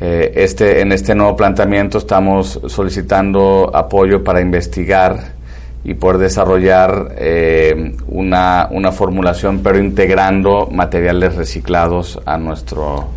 Eh, 0.00 0.32
este, 0.36 0.80
en 0.80 0.92
este 0.92 1.14
nuevo 1.14 1.36
planteamiento 1.36 1.98
estamos 1.98 2.58
solicitando 2.68 3.70
apoyo 3.74 4.24
para 4.24 4.40
investigar 4.40 5.32
y 5.84 5.94
poder 5.94 6.18
desarrollar 6.18 7.14
eh, 7.18 7.96
una, 8.08 8.68
una, 8.70 8.92
formulación, 8.92 9.60
pero 9.62 9.78
integrando 9.78 10.68
materiales 10.70 11.36
reciclados 11.36 12.18
a 12.24 12.38
nuestro, 12.38 13.08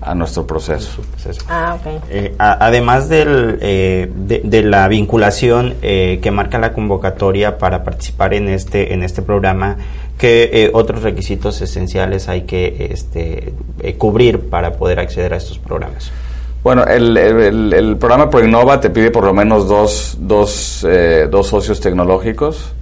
a 0.00 0.14
nuestro 0.14 0.46
proceso. 0.46 1.02
Ah, 1.48 1.76
okay. 1.78 1.98
Eh, 2.10 2.34
además 2.38 3.08
del, 3.08 3.58
de, 3.58 4.40
de, 4.42 4.62
la 4.62 4.88
vinculación 4.88 5.74
que 5.80 6.30
marca 6.32 6.58
la 6.58 6.72
convocatoria 6.72 7.58
para 7.58 7.84
participar 7.84 8.34
en 8.34 8.48
este, 8.48 8.94
en 8.94 9.02
este 9.02 9.22
programa, 9.22 9.76
¿qué 10.18 10.70
otros 10.72 11.02
requisitos 11.02 11.60
esenciales 11.60 12.28
hay 12.28 12.42
que 12.42 12.88
este, 12.90 13.52
cubrir 13.98 14.48
para 14.48 14.72
poder 14.74 15.00
acceder 15.00 15.34
a 15.34 15.36
estos 15.36 15.58
programas? 15.58 16.10
Bueno, 16.62 16.84
el, 16.84 17.16
el, 17.16 17.72
el, 17.72 17.96
programa 17.96 18.28
ProInnova 18.28 18.80
te 18.80 18.90
pide 18.90 19.10
por 19.10 19.24
lo 19.24 19.32
menos 19.32 19.66
dos, 19.66 20.16
dos, 20.20 20.86
eh, 20.86 21.26
dos 21.30 21.46
socios 21.46 21.80
tecnológicos 21.80 22.72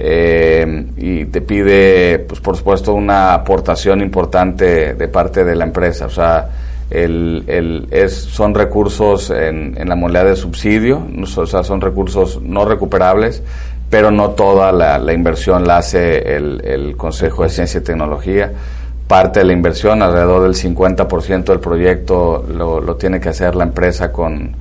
eh, 0.00 0.86
y 0.96 1.24
te 1.24 1.40
pide, 1.40 2.20
pues 2.20 2.40
por 2.40 2.56
supuesto, 2.56 2.94
una 2.94 3.34
aportación 3.34 4.00
importante 4.00 4.94
de 4.94 5.08
parte 5.08 5.44
de 5.44 5.56
la 5.56 5.64
empresa. 5.64 6.06
O 6.06 6.10
sea, 6.10 6.48
el, 6.88 7.42
el, 7.48 7.88
es, 7.90 8.14
son 8.14 8.54
recursos 8.54 9.30
en, 9.30 9.76
en 9.76 9.88
la 9.88 9.96
moneda 9.96 10.24
de 10.24 10.36
subsidio, 10.36 11.04
o 11.36 11.46
sea, 11.46 11.64
son 11.64 11.80
recursos 11.80 12.40
no 12.40 12.64
recuperables, 12.64 13.42
pero 13.90 14.12
no 14.12 14.30
toda 14.30 14.70
la, 14.70 15.12
inversión 15.12 15.66
la 15.66 15.78
hace 15.78 16.36
el, 16.36 16.60
el 16.64 16.96
Consejo 16.96 17.42
de 17.42 17.48
Ciencia 17.48 17.80
y 17.80 17.82
Tecnología 17.82 18.52
parte 19.08 19.40
de 19.40 19.46
la 19.46 19.54
inversión, 19.54 20.02
alrededor 20.02 20.42
del 20.42 20.54
50% 20.54 21.44
del 21.44 21.60
proyecto 21.60 22.44
lo, 22.46 22.80
lo, 22.80 22.96
tiene 22.96 23.18
que 23.18 23.30
hacer 23.30 23.56
la 23.56 23.64
empresa 23.64 24.12
con, 24.12 24.54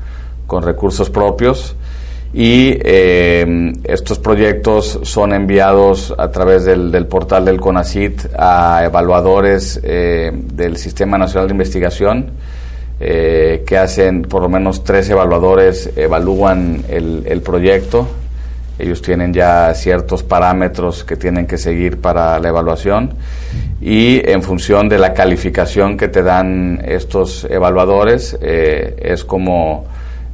con 0.48 0.64
recursos 0.64 1.10
propios 1.10 1.76
y 2.34 2.78
eh, 2.82 3.74
estos 3.84 4.20
proyectos 4.20 5.00
son 5.04 5.34
enviados 5.34 6.14
a 6.18 6.30
través 6.30 6.66
del, 6.66 7.06
portal 7.08 7.46
del 7.46 7.60
CONACIT 7.60 8.28
a 8.38 8.84
evaluadores 8.84 9.80
eh, 9.84 10.32
del 10.34 10.78
Sistema 10.78 11.18
Nacional 11.18 11.48
de 11.48 11.54
Investigación 11.54 12.32
eh, 13.00 13.64
que 13.68 13.78
hacen 13.78 14.24
por 14.24 14.42
lo 14.42 14.50
menos 14.50 14.84
tres 14.84 15.08
evaluadores 15.10 15.92
evalúan 15.96 16.84
el, 16.90 17.24
el 17.28 17.42
proyecto. 17.42 18.08
Ellos 18.80 19.02
tienen 19.02 19.34
ya 19.34 19.74
ciertos 19.76 20.24
parámetros 20.24 21.04
que 21.04 21.16
tienen 21.16 21.46
que 21.46 21.58
seguir 21.58 22.02
para 22.02 22.40
la 22.40 22.50
evaluación. 22.50 23.14
Y 23.82 24.28
en 24.28 24.42
función 24.42 24.90
de 24.90 24.98
la 24.98 25.14
calificación 25.14 25.96
que 25.96 26.08
te 26.08 26.24
dan 26.24 26.82
estos 26.86 27.46
evaluadores 27.50 28.38
eh, 28.42 28.96
es 29.00 29.24
como 29.24 29.86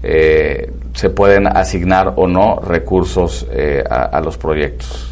eh, 0.01 0.71
se 0.93 1.09
pueden 1.09 1.47
asignar 1.47 2.13
o 2.15 2.27
no 2.27 2.59
recursos 2.59 3.47
eh, 3.51 3.83
a, 3.89 4.19
los 4.21 4.37
proyectos. 4.37 5.09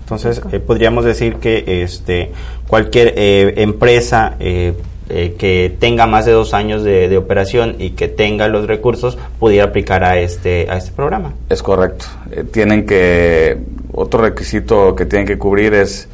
Entonces 0.00 0.40
podríamos 0.66 1.04
decir 1.04 1.36
que 1.36 1.82
este 1.82 2.32
cualquier 2.66 3.14
empresa 3.58 4.36
que 4.38 5.76
tenga 5.78 6.06
más 6.06 6.24
de 6.24 6.32
dos 6.32 6.54
años 6.54 6.82
de, 6.82 7.14
operación 7.16 7.76
y 7.78 7.90
que 7.90 8.08
tenga 8.08 8.48
los 8.48 8.66
recursos 8.66 9.18
pudiera 9.38 9.64
aplicar 9.64 10.04
a 10.04 10.18
este 10.18 10.66
a 10.70 10.78
este 10.78 10.92
programa. 10.92 11.34
Es 11.50 11.62
correcto. 11.62 12.06
tienen 12.52 12.86
que 12.86 13.58
otro 13.92 14.22
requisito 14.22 14.94
que 14.94 15.04
tienen 15.04 15.26
que 15.26 15.36
cubrir 15.36 15.74
es 15.74 16.08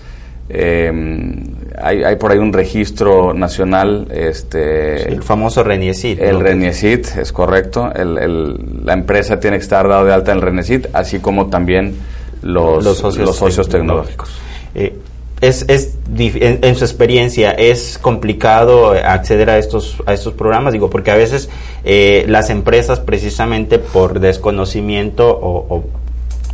Em, 0.48 1.53
hay, 1.80 2.04
hay, 2.04 2.16
por 2.16 2.32
ahí 2.32 2.38
un 2.38 2.52
registro 2.52 3.34
nacional. 3.34 4.08
Este, 4.10 5.08
el 5.08 5.22
famoso 5.22 5.62
RENIECIT. 5.62 6.20
El 6.20 6.40
RENIECIT, 6.40 7.18
es 7.18 7.32
correcto. 7.32 7.92
El, 7.94 8.84
la 8.84 8.92
empresa 8.92 9.40
tiene 9.40 9.58
que 9.58 9.62
estar 9.62 9.88
dado 9.88 10.04
de 10.04 10.12
alta 10.12 10.32
en 10.32 10.38
el 10.38 10.42
RENIECIT, 10.42 10.88
así 10.92 11.18
como 11.18 11.46
también 11.46 11.96
los, 12.42 12.84
los 12.84 13.36
socios, 13.36 13.68
tecnológicos. 13.68 14.30
Eh, 14.74 14.96
es, 15.40 15.64
es 15.68 15.98
en, 16.16 16.76
su 16.76 16.84
experiencia 16.84 17.50
es 17.50 17.98
complicado 17.98 18.90
acceder 18.90 19.50
a 19.50 19.58
estos 19.58 19.96
a 20.06 20.14
estos 20.14 20.32
programas 20.32 20.72
digo 20.72 20.90
porque 20.90 21.10
a 21.10 21.16
veces 21.16 21.50
eh, 21.84 22.24
las 22.28 22.50
empresas 22.50 23.00
precisamente 23.00 23.78
por 23.78 24.20
desconocimiento 24.20 25.28
o, 25.28 25.84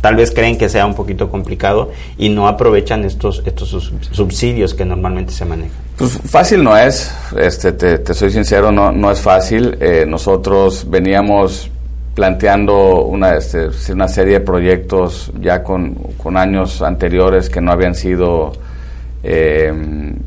tal 0.01 0.15
vez 0.15 0.31
creen 0.31 0.57
que 0.57 0.67
sea 0.67 0.85
un 0.85 0.95
poquito 0.95 1.29
complicado 1.29 1.91
y 2.17 2.29
no 2.29 2.47
aprovechan 2.47 3.05
estos 3.05 3.43
estos 3.45 3.93
subsidios 4.11 4.73
que 4.73 4.83
normalmente 4.83 5.31
se 5.31 5.45
manejan 5.45 5.77
pues 5.97 6.19
fácil 6.25 6.63
no 6.63 6.75
es 6.75 7.13
este 7.37 7.71
te, 7.71 8.13
soy 8.13 8.31
sincero 8.31 8.71
no 8.71 8.91
no 8.91 9.11
es 9.11 9.21
fácil 9.21 9.77
eh, 9.79 10.05
nosotros 10.07 10.85
veníamos 10.89 11.69
planteando 12.13 13.03
una, 13.05 13.35
este, 13.35 13.69
una 13.91 14.07
serie 14.07 14.33
de 14.33 14.39
proyectos 14.41 15.31
ya 15.39 15.63
con, 15.63 15.93
con 16.17 16.37
años 16.37 16.81
anteriores 16.81 17.49
que 17.49 17.61
no 17.61 17.71
habían 17.71 17.95
sido 17.95 18.53
eh, 19.23 19.71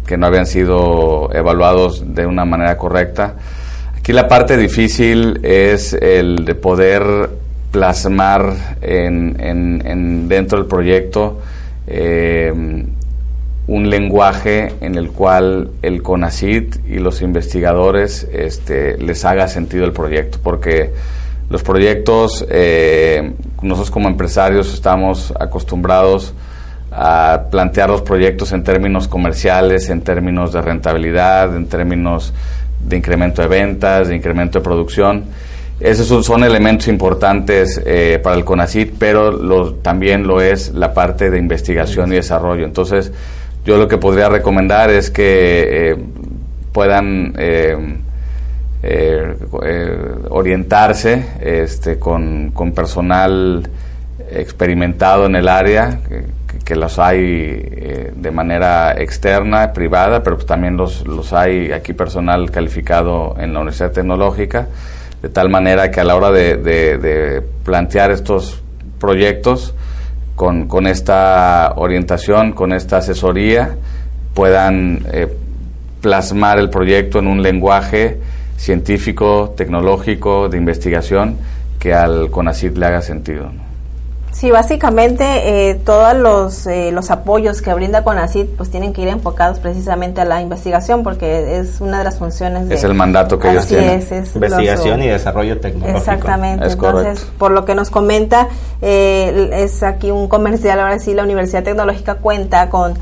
que 0.06 0.16
no 0.16 0.26
habían 0.26 0.46
sido 0.46 1.30
evaluados 1.32 2.14
de 2.14 2.26
una 2.26 2.44
manera 2.44 2.76
correcta. 2.76 3.34
Aquí 3.96 4.12
la 4.12 4.28
parte 4.28 4.56
difícil 4.56 5.40
es 5.42 5.94
el 5.94 6.44
de 6.44 6.54
poder 6.54 7.02
plasmar 7.74 8.76
en, 8.82 9.36
en, 9.40 10.28
dentro 10.28 10.58
del 10.58 10.68
proyecto 10.68 11.40
eh, 11.88 12.52
un 13.66 13.90
lenguaje 13.90 14.74
en 14.80 14.94
el 14.94 15.10
cual 15.10 15.70
el 15.82 16.00
CONACIT 16.00 16.88
y 16.88 17.00
los 17.00 17.20
investigadores 17.20 18.28
este, 18.32 18.96
les 18.98 19.24
haga 19.24 19.48
sentido 19.48 19.84
el 19.84 19.92
proyecto, 19.92 20.38
porque 20.40 20.92
los 21.50 21.64
proyectos, 21.64 22.46
eh, 22.48 23.32
nosotros 23.60 23.90
como 23.90 24.08
empresarios 24.08 24.72
estamos 24.72 25.34
acostumbrados 25.40 26.32
a 26.92 27.46
plantear 27.50 27.90
los 27.90 28.02
proyectos 28.02 28.52
en 28.52 28.62
términos 28.62 29.08
comerciales, 29.08 29.90
en 29.90 30.02
términos 30.02 30.52
de 30.52 30.62
rentabilidad, 30.62 31.56
en 31.56 31.66
términos 31.66 32.32
de 32.86 32.96
incremento 32.96 33.42
de 33.42 33.48
ventas, 33.48 34.06
de 34.06 34.14
incremento 34.14 34.60
de 34.60 34.64
producción. 34.64 35.24
Esos 35.80 36.24
son, 36.24 36.44
elementos 36.44 36.88
importantes 36.88 37.80
eh, 37.84 38.20
para 38.22 38.36
el 38.36 38.44
CONACIT, 38.44 38.94
pero 38.98 39.74
también 39.74 40.26
lo 40.26 40.40
es 40.40 40.72
la 40.72 40.94
parte 40.94 41.30
de 41.30 41.38
investigación 41.38 42.12
y 42.12 42.16
desarrollo. 42.16 42.64
Entonces, 42.64 43.12
yo 43.64 43.76
lo 43.76 43.88
que 43.88 43.98
podría 43.98 44.28
recomendar 44.28 44.90
es 44.90 45.10
que 45.10 45.90
eh, 45.90 45.96
puedan 46.72 47.34
eh, 47.36 47.76
orientarse 50.30 51.24
este, 51.40 51.98
con, 51.98 52.50
con 52.52 52.72
personal 52.72 53.68
experimentado 54.30 55.26
en 55.26 55.36
el 55.36 55.48
área, 55.48 56.00
que 56.64 56.76
los 56.76 56.98
hay 56.98 57.18
eh, 57.20 58.12
de 58.16 58.30
manera 58.30 58.92
externa, 58.92 59.72
privada, 59.72 60.22
pero 60.22 60.36
pues 60.36 60.46
también 60.46 60.76
los, 60.76 61.06
los 61.06 61.32
hay 61.32 61.72
aquí 61.72 61.92
personal 61.92 62.50
calificado 62.50 63.36
en 63.38 63.52
la 63.52 63.60
Universidad 63.60 63.92
Tecnológica, 63.92 64.68
de 65.24 65.30
tal 65.30 65.48
manera 65.48 65.90
que 65.90 66.00
a 66.00 66.04
la 66.04 66.16
hora 66.16 66.30
de, 66.30 67.42
plantear 67.64 68.10
estos 68.10 68.60
proyectos 69.00 69.74
con, 70.36 70.86
esta 70.86 71.72
orientación, 71.76 72.52
con 72.52 72.74
esta 72.74 72.98
asesoría, 72.98 73.74
puedan 74.34 75.00
eh, 75.10 75.34
plasmar 76.02 76.58
el 76.58 76.68
proyecto 76.68 77.20
en 77.20 77.28
un 77.28 77.42
lenguaje 77.42 78.18
científico, 78.58 79.54
tecnológico, 79.56 80.50
de 80.50 80.58
investigación, 80.58 81.38
que 81.78 81.94
al 81.94 82.30
CONACYT 82.30 82.76
le 82.76 82.84
haga 82.84 83.00
sentido. 83.00 83.50
Sí, 84.34 84.50
básicamente 84.50 85.70
eh, 85.70 85.74
todos 85.76 86.16
los, 86.16 86.66
eh, 86.66 86.90
los 86.90 87.12
apoyos 87.12 87.62
que 87.62 87.72
brinda 87.72 88.02
CONACID 88.02 88.46
pues 88.56 88.68
tienen 88.68 88.92
que 88.92 89.02
ir 89.02 89.08
enfocados 89.08 89.60
precisamente 89.60 90.20
a 90.22 90.24
la 90.24 90.42
investigación 90.42 91.04
porque 91.04 91.58
es 91.58 91.80
una 91.80 91.98
de 91.98 92.04
las 92.04 92.18
funciones 92.18 92.68
Es 92.68 92.82
el 92.82 92.94
mandato 92.94 93.38
que 93.38 93.52
ellos 93.52 93.68
tienen. 93.68 94.04
investigación 94.34 95.02
y 95.04 95.06
desarrollo 95.06 95.60
tecnológico. 95.60 95.98
Exactamente. 95.98 96.66
Entonces, 96.66 97.24
por 97.38 97.52
lo 97.52 97.64
que 97.64 97.76
nos 97.76 97.90
comenta, 97.90 98.48
eh, 98.82 99.50
es 99.52 99.84
aquí 99.84 100.10
un 100.10 100.26
comercial, 100.26 100.80
ahora 100.80 100.98
sí, 100.98 101.14
la 101.14 101.22
Universidad 101.22 101.62
Tecnológica 101.62 102.16
cuenta 102.16 102.68
con 102.68 102.94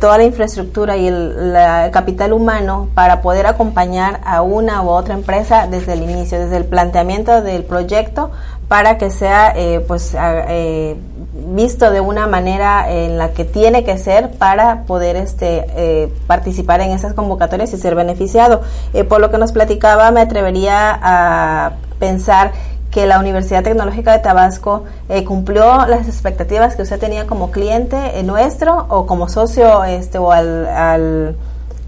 toda 0.00 0.18
la 0.18 0.24
infraestructura 0.24 0.96
y 0.96 1.06
el, 1.06 1.56
capital 1.92 2.32
humano 2.32 2.88
para 2.94 3.20
poder 3.20 3.46
acompañar 3.46 4.20
a 4.24 4.42
una 4.42 4.82
u 4.82 4.88
otra 4.88 5.14
empresa 5.14 5.68
desde 5.70 5.92
el 5.92 6.02
inicio, 6.02 6.40
desde 6.40 6.56
el 6.56 6.64
planteamiento 6.64 7.42
del 7.42 7.62
proyecto 7.62 8.32
para 8.68 8.98
que 8.98 9.10
sea 9.10 9.52
eh, 9.56 9.80
pues 9.80 10.14
eh, 10.14 10.94
visto 11.32 11.90
de 11.90 12.00
una 12.00 12.26
manera 12.26 12.90
en 12.92 13.16
la 13.16 13.30
que 13.30 13.44
tiene 13.44 13.82
que 13.82 13.96
ser 13.96 14.32
para 14.32 14.82
poder 14.82 15.16
este 15.16 15.64
eh, 15.74 16.12
participar 16.26 16.82
en 16.82 16.90
esas 16.90 17.14
convocatorias 17.14 17.72
y 17.72 17.78
ser 17.78 17.94
beneficiado. 17.94 18.60
por 19.08 19.20
lo 19.20 19.30
que 19.30 19.38
nos 19.38 19.52
platicaba, 19.52 20.10
me 20.10 20.20
atrevería 20.20 20.98
a 21.02 21.72
pensar 21.98 22.52
que 22.90 23.06
la 23.06 23.18
Universidad 23.18 23.62
Tecnológica 23.62 24.12
de 24.12 24.18
Tabasco 24.18 24.84
cumplió 25.26 25.86
las 25.86 26.08
expectativas 26.08 26.74
que 26.74 26.82
usted 26.82 26.98
tenía 26.98 27.26
como 27.26 27.50
cliente 27.50 28.22
nuestro 28.22 28.86
o 28.88 29.06
como 29.06 29.28
socio 29.28 29.84
este 29.84 30.18
o 30.18 30.32
al, 30.32 30.66
al 30.66 31.36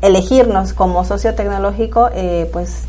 elegirnos 0.03 0.73
como 0.73 1.05
socio 1.05 1.35
tecnológico 1.35 2.11
pues 2.53 2.85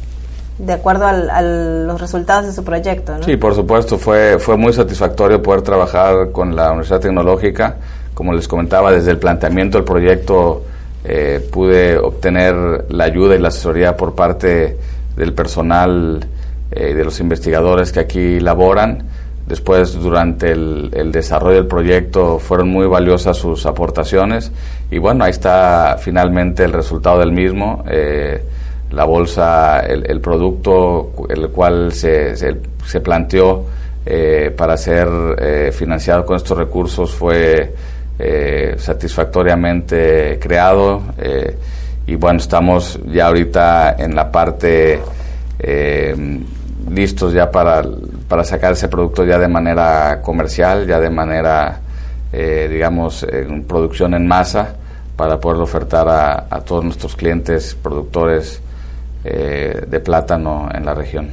de 0.57 0.73
acuerdo 0.73 1.05
a 1.07 1.41
los 1.41 1.99
resultados 1.99 2.45
de 2.45 2.53
su 2.53 2.63
proyecto. 2.63 3.17
¿no? 3.17 3.23
Sí, 3.23 3.37
por 3.37 3.55
supuesto, 3.55 3.97
fue, 3.97 4.37
fue 4.39 4.57
muy 4.57 4.73
satisfactorio 4.73 5.41
poder 5.41 5.61
trabajar 5.61 6.31
con 6.31 6.55
la 6.55 6.69
Universidad 6.69 6.99
Tecnológica. 6.99 7.77
Como 8.13 8.33
les 8.33 8.47
comentaba, 8.47 8.91
desde 8.91 9.11
el 9.11 9.17
planteamiento 9.17 9.77
del 9.77 9.85
proyecto 9.85 10.63
eh, 11.03 11.47
pude 11.51 11.97
obtener 11.97 12.85
la 12.89 13.05
ayuda 13.05 13.35
y 13.35 13.39
la 13.39 13.47
asesoría 13.47 13.97
por 13.97 14.13
parte 14.13 14.77
del 15.15 15.33
personal 15.33 16.25
eh, 16.71 16.93
de 16.93 17.03
los 17.03 17.19
investigadores 17.19 17.91
que 17.91 18.01
aquí 18.01 18.39
laboran. 18.39 19.03
Después, 19.47 19.93
durante 19.99 20.51
el, 20.51 20.91
el, 20.93 21.11
desarrollo 21.11 21.55
del 21.55 21.67
proyecto, 21.67 22.37
fueron 22.37 22.69
muy 22.69 22.85
valiosas 22.85 23.35
sus 23.35 23.65
aportaciones 23.65 24.51
y 24.91 24.99
bueno, 24.99 25.23
ahí 25.23 25.31
está 25.31 25.97
finalmente 25.99 26.63
el 26.63 26.71
resultado 26.71 27.19
del 27.19 27.31
mismo. 27.31 27.83
Eh, 27.89 28.43
la 28.91 29.05
bolsa, 29.05 29.79
el, 29.81 30.19
producto 30.19 31.11
el 31.29 31.49
cual 31.49 31.93
se, 31.93 32.35
se, 32.35 32.99
planteó 32.99 33.65
eh, 34.05 34.53
para 34.55 34.75
ser 34.75 35.07
eh, 35.39 35.71
financiado 35.71 36.25
con 36.25 36.35
estos 36.35 36.57
recursos 36.57 37.13
fue 37.13 37.73
eh, 38.19 38.75
satisfactoriamente 38.77 40.37
creado 40.39 41.01
y 42.05 42.15
bueno, 42.15 42.39
estamos 42.39 42.99
ya 43.05 43.27
ahorita 43.27 43.95
en 43.97 44.15
la 44.15 44.29
parte 44.29 44.99
listos 46.89 47.31
ya 47.31 47.49
para, 47.49 47.83
para 48.27 48.43
sacar 48.43 48.73
ese 48.73 48.89
producto 48.89 49.23
ya 49.23 49.37
de 49.37 49.47
manera 49.47 50.19
comercial, 50.21 50.85
ya 50.85 50.99
de 50.99 51.09
manera, 51.09 51.79
digamos, 52.31 53.23
en 53.23 53.63
producción 53.63 54.15
en 54.15 54.27
masa 54.27 54.75
para 55.15 55.39
poderlo 55.39 55.63
ofertar 55.63 56.09
a, 56.09 56.47
a 56.49 56.61
todos 56.61 56.83
nuestros 56.83 57.15
clientes, 57.15 57.77
productores, 57.81 58.61
eh, 59.23 59.85
de 59.87 59.99
plátano 59.99 60.69
en 60.73 60.85
la 60.85 60.95
región. 60.95 61.29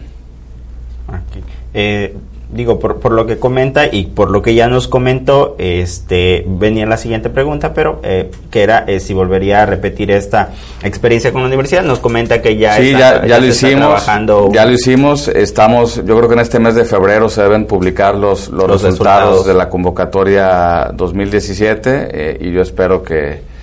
Eh, 1.73 2.15
digo, 2.53 2.79
por, 2.79 3.01
por, 3.01 3.13
lo 3.13 3.25
que 3.25 3.39
comenta 3.39 3.87
y 3.87 4.07
por 4.07 4.31
lo 4.31 4.43
que 4.43 4.55
ya 4.55 4.69
nos 4.69 4.89
comentó, 4.89 5.57
este, 5.59 6.45
venía 6.47 6.85
la 6.85 6.99
siguiente 6.99 7.31
pregunta, 7.31 7.73
pero 7.73 8.01
eh, 8.03 8.31
que 8.51 8.63
era 8.63 8.85
si 9.01 9.15
volvería 9.15 9.63
a 9.63 9.67
repetir 9.67 10.11
esta 10.11 10.51
experiencia 10.83 11.33
con 11.33 11.41
la 11.41 11.49
universidad. 11.49 11.83
Nos 11.83 11.99
comenta 11.99 12.43
que 12.43 12.59
ya, 12.59 12.77
sí, 12.77 12.93
ya, 12.93 13.25
ya, 13.25 13.39
lo 13.39 13.47
hicimos, 13.47 13.79
trabajando. 13.79 14.51
Ya 14.53 14.67
lo 14.67 14.73
hicimos. 14.73 15.29
Estamos, 15.29 15.97
yo 15.97 16.17
creo 16.17 16.29
que 16.29 16.35
en 16.35 16.41
este 16.41 16.59
mes 16.59 16.75
de 16.75 16.85
febrero 16.85 17.31
se 17.31 17.43
deben 17.43 17.65
publicar 17.65 18.15
los, 18.17 18.51
los, 18.51 18.71
resultados, 18.71 18.83
resultados, 18.83 19.47
de 19.47 19.55
la 19.55 19.71
convocatoria 19.71 20.91
2017 20.93 22.39
y 22.41 22.53
yo 22.53 22.61
espero 22.61 23.03
que 23.03 23.58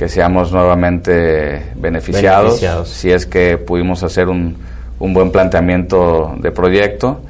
que 0.00 0.08
seamos 0.08 0.50
nuevamente 0.50 1.62
beneficiados, 1.76 2.58
si 2.88 3.12
es 3.12 3.26
que 3.26 3.58
pudimos 3.58 4.02
hacer 4.02 4.30
un, 4.30 4.56
un 4.98 5.12
buen 5.12 5.30
planteamiento 5.30 6.34
de 6.38 6.50
proyecto 6.52 7.20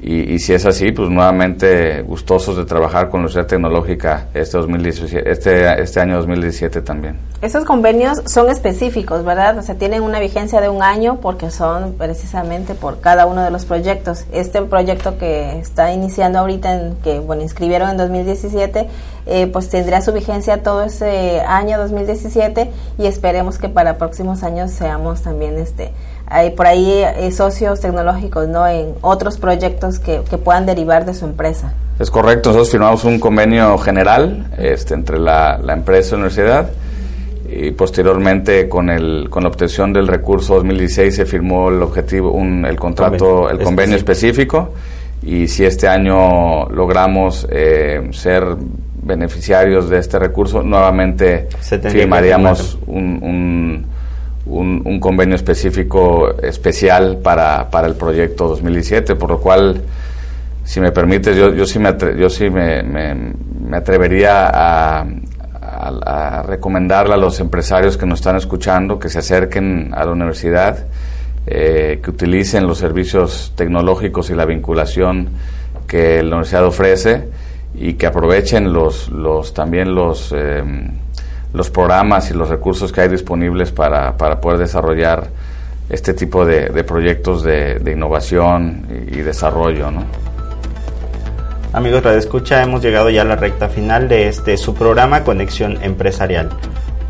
Y, 0.00 0.38
si 0.38 0.54
es 0.54 0.64
así, 0.64 0.92
pues 0.92 1.10
nuevamente 1.10 2.02
gustosos 2.02 2.56
de 2.56 2.64
trabajar 2.64 3.08
con 3.08 3.20
la 3.20 3.26
Universidad 3.26 3.46
Tecnológica 3.46 4.28
este, 4.32 4.56
2017, 4.56 5.30
este, 5.30 5.82
este 5.82 6.00
año 6.00 6.16
2017 6.16 6.82
también. 6.82 7.18
Estos 7.42 7.64
convenios 7.64 8.22
son 8.26 8.48
específicos, 8.48 9.24
¿verdad? 9.24 9.58
O 9.58 9.62
sea, 9.62 9.74
tienen 9.74 10.02
una 10.02 10.20
vigencia 10.20 10.60
de 10.60 10.68
un 10.68 10.82
año 10.82 11.18
porque 11.20 11.50
son 11.50 11.94
precisamente 11.94 12.74
por 12.74 13.00
cada 13.00 13.26
uno 13.26 13.42
de 13.42 13.50
los 13.50 13.64
proyectos. 13.64 14.24
Este 14.32 14.62
proyecto 14.62 15.18
que 15.18 15.58
está 15.58 15.92
iniciando 15.92 16.38
ahorita, 16.38 16.74
en, 16.74 16.96
que 16.96 17.18
bueno, 17.18 17.42
inscribieron 17.42 17.90
en 17.90 17.96
2017, 17.96 18.88
eh, 19.26 19.46
pues 19.48 19.68
tendrá 19.68 20.00
su 20.00 20.12
vigencia 20.12 20.62
todo 20.62 20.84
ese 20.84 21.40
año 21.40 21.76
2017 21.78 22.70
y 22.98 23.06
esperemos 23.06 23.58
que 23.58 23.68
para 23.68 23.98
próximos 23.98 24.42
años 24.42 24.70
seamos 24.70 25.22
también 25.22 25.58
este 25.58 25.92
hay 26.30 26.50
por 26.50 26.66
ahí 26.66 26.90
eh, 26.90 27.30
socios 27.32 27.80
tecnológicos 27.80 28.48
no 28.48 28.66
en 28.66 28.94
otros 29.00 29.38
proyectos 29.38 29.98
que, 29.98 30.20
puedan 30.44 30.66
derivar 30.66 31.04
de 31.04 31.14
su 31.14 31.24
empresa. 31.24 31.72
Es 31.98 32.10
correcto, 32.10 32.50
nosotros 32.50 32.70
firmamos 32.70 33.04
un 33.04 33.18
convenio 33.18 33.76
general 33.78 34.46
este, 34.56 34.94
entre 34.94 35.18
la, 35.18 35.60
empresa 35.68 36.08
y 36.08 36.12
la 36.12 36.16
universidad 36.16 36.70
y 37.50 37.70
posteriormente 37.72 38.68
con, 38.68 38.90
el, 38.90 39.28
con 39.30 39.42
la 39.42 39.48
obtención 39.48 39.92
del 39.92 40.06
recurso 40.06 40.54
2016 40.56 41.16
se 41.16 41.26
firmó 41.26 41.70
el 41.70 41.82
objetivo, 41.82 42.30
un, 42.30 42.64
el 42.64 42.76
contrato, 42.76 43.50
el 43.50 43.58
convenio 43.62 43.96
específico 43.96 44.74
y 45.22 45.48
si 45.48 45.64
este 45.64 45.88
año 45.88 46.68
logramos 46.68 47.48
eh, 47.50 48.08
ser 48.12 48.44
beneficiarios 49.02 49.88
de 49.88 49.98
este 49.98 50.18
recurso, 50.18 50.62
nuevamente 50.62 51.48
firmaríamos 51.60 52.78
un 52.86 53.18
un, 53.22 53.97
convenio 55.00 55.36
específico 55.36 56.34
especial 56.42 57.18
para, 57.22 57.70
para, 57.70 57.86
el 57.86 57.94
proyecto 57.94 58.48
2017, 58.48 59.14
por 59.14 59.30
lo 59.30 59.40
cual, 59.40 59.82
si 60.64 60.80
me 60.80 60.90
permites, 60.90 61.36
yo, 61.36 61.52
yo 61.54 61.66
sí, 61.66 61.78
me, 61.78 61.94
yo 62.18 62.30
sí 62.30 62.50
me, 62.50 62.82
me, 62.82 63.76
atrevería 63.76 64.48
a, 64.48 65.06
a, 65.60 66.42
recomendarle 66.42 67.14
a 67.14 67.18
los 67.18 67.40
empresarios 67.40 67.96
que 67.96 68.06
nos 68.06 68.20
están 68.20 68.36
escuchando 68.36 68.98
que 68.98 69.08
se 69.08 69.18
acerquen 69.18 69.92
a 69.94 70.04
la 70.04 70.12
universidad, 70.12 70.86
eh, 71.46 72.00
que 72.02 72.10
utilicen 72.10 72.66
los 72.66 72.78
servicios 72.78 73.52
tecnológicos 73.54 74.30
y 74.30 74.34
la 74.34 74.46
vinculación 74.46 75.28
que 75.86 76.22
la 76.22 76.36
universidad 76.36 76.64
ofrece 76.64 77.28
y 77.74 77.94
que 77.94 78.06
aprovechen 78.06 78.72
los, 78.72 79.08
los 79.10 79.52
también 79.54 79.94
los... 79.94 80.32
Eh, 80.36 80.62
los 81.52 81.70
programas 81.70 82.30
y 82.30 82.34
los 82.34 82.48
recursos 82.48 82.92
que 82.92 83.02
hay 83.02 83.08
disponibles 83.08 83.72
para, 83.72 84.16
para 84.16 84.40
poder 84.40 84.58
desarrollar 84.58 85.28
este 85.90 86.12
tipo 86.12 86.44
de, 86.44 86.84
proyectos 86.84 87.42
de, 87.42 87.80
innovación 87.90 88.86
y, 89.10 89.16
desarrollo. 89.20 89.90
¿no? 89.90 90.04
Amigos 91.72 92.02
de 92.02 92.18
Escucha, 92.18 92.62
hemos 92.62 92.82
llegado 92.82 93.10
ya 93.10 93.22
a 93.22 93.24
la 93.24 93.36
recta 93.36 93.68
final 93.68 94.08
de 94.08 94.28
este 94.28 94.56
su 94.56 94.74
programa 94.74 95.24
Conexión 95.24 95.78
Empresarial 95.82 96.50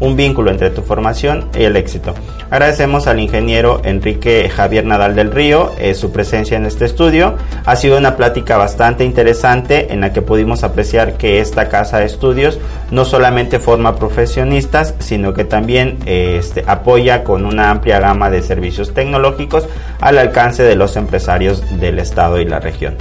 un 0.01 0.17
vínculo 0.17 0.51
entre 0.51 0.71
tu 0.71 0.83
formación 0.83 1.49
y 1.59 1.65
el 1.65 1.77
éxito. 1.77 2.15
Agradecemos 2.51 3.07
al 3.07 3.21
ingeniero 3.21 3.81
Enrique 3.85 4.49
Javier 4.49 4.85
Nadal 4.85 5.15
del 5.15 5.33
Río 5.33 5.73
eh, 5.79 5.95
su 5.95 6.13
presencia 6.13 6.57
en 6.57 6.67
este 6.67 6.85
estudio. 6.85 7.35
Ha 7.65 7.77
sido 7.77 7.99
una 7.99 8.17
plática 8.17 8.57
bastante 8.57 9.05
interesante 9.05 9.93
en 9.93 10.01
la 10.01 10.13
que 10.13 10.23
pudimos 10.23 10.65
apreciar 10.65 11.17
que 11.17 11.41
esta 11.41 11.69
casa 11.69 11.99
de 11.99 12.07
estudios 12.07 12.59
no 12.91 13.05
solamente 13.05 13.59
forma 13.59 13.97
profesionistas, 13.97 14.95
sino 14.99 15.35
que 15.35 15.45
también 15.45 15.99
eh, 16.07 16.37
este, 16.39 16.65
apoya 16.67 17.25
con 17.25 17.45
una 17.45 17.71
amplia 17.71 18.01
gama 18.01 18.31
de 18.31 18.43
servicios 18.43 18.95
tecnológicos 18.95 19.67
al 20.01 20.19
alcance 20.19 20.63
de 20.63 20.77
los 20.77 20.97
empresarios 20.97 21.63
del 21.81 21.99
estado 21.99 22.41
y 22.41 22.45
la 22.45 22.61
región. 22.61 22.97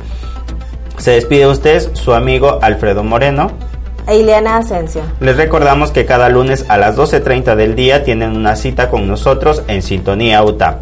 Se 0.98 1.12
despide 1.12 1.48
usted, 1.48 1.94
su 1.94 2.14
amigo 2.14 2.60
Alfredo 2.62 3.04
Moreno 3.04 3.52
e 4.08 4.18
Ileana 4.18 4.58
Asensio. 4.58 5.02
Les 5.20 5.36
recordamos 5.36 5.92
que 5.92 6.06
cada 6.06 6.30
lunes 6.30 6.66
a 6.70 6.78
las 6.78 6.96
12.30 6.96 7.56
del 7.56 7.76
día 7.76 8.04
tienen 8.04 8.36
una 8.36 8.56
cita 8.56 8.90
con 8.90 9.08
nosotros 9.08 9.64
en 9.68 9.82
Sintonía 9.82 10.44
UTAP. 10.44 10.80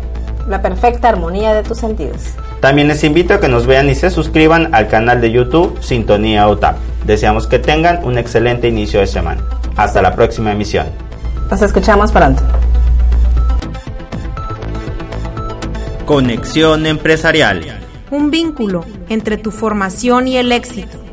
La 0.47 0.61
perfecta 0.61 1.09
armonía 1.09 1.53
de 1.53 1.63
tus 1.63 1.79
sentidos. 1.79 2.21
También 2.59 2.88
les 2.88 3.03
invito 3.03 3.33
a 3.33 3.39
que 3.39 3.47
nos 3.47 3.65
vean 3.65 3.89
y 3.89 3.95
se 3.95 4.09
suscriban 4.09 4.73
al 4.73 4.88
canal 4.88 5.21
de 5.21 5.31
YouTube 5.31 5.77
Sintonía 5.81 6.47
UTAP. 6.47 6.77
Deseamos 7.05 7.47
que 7.47 7.59
tengan 7.59 8.03
un 8.05 8.17
excelente 8.17 8.67
inicio 8.67 8.99
de 8.99 9.07
semana. 9.07 9.43
Hasta 9.75 10.01
la 10.01 10.15
próxima 10.15 10.51
emisión. 10.51 10.88
Nos 11.49 11.61
escuchamos 11.61 12.11
pronto. 12.11 12.41
Conexión 16.05 16.85
empresarial. 16.85 17.63
Un 18.11 18.29
vínculo 18.29 18.85
entre 19.09 19.38
tu 19.38 19.51
formación 19.51 20.27
y 20.27 20.38
el 20.38 20.51
éxito. 20.51 21.04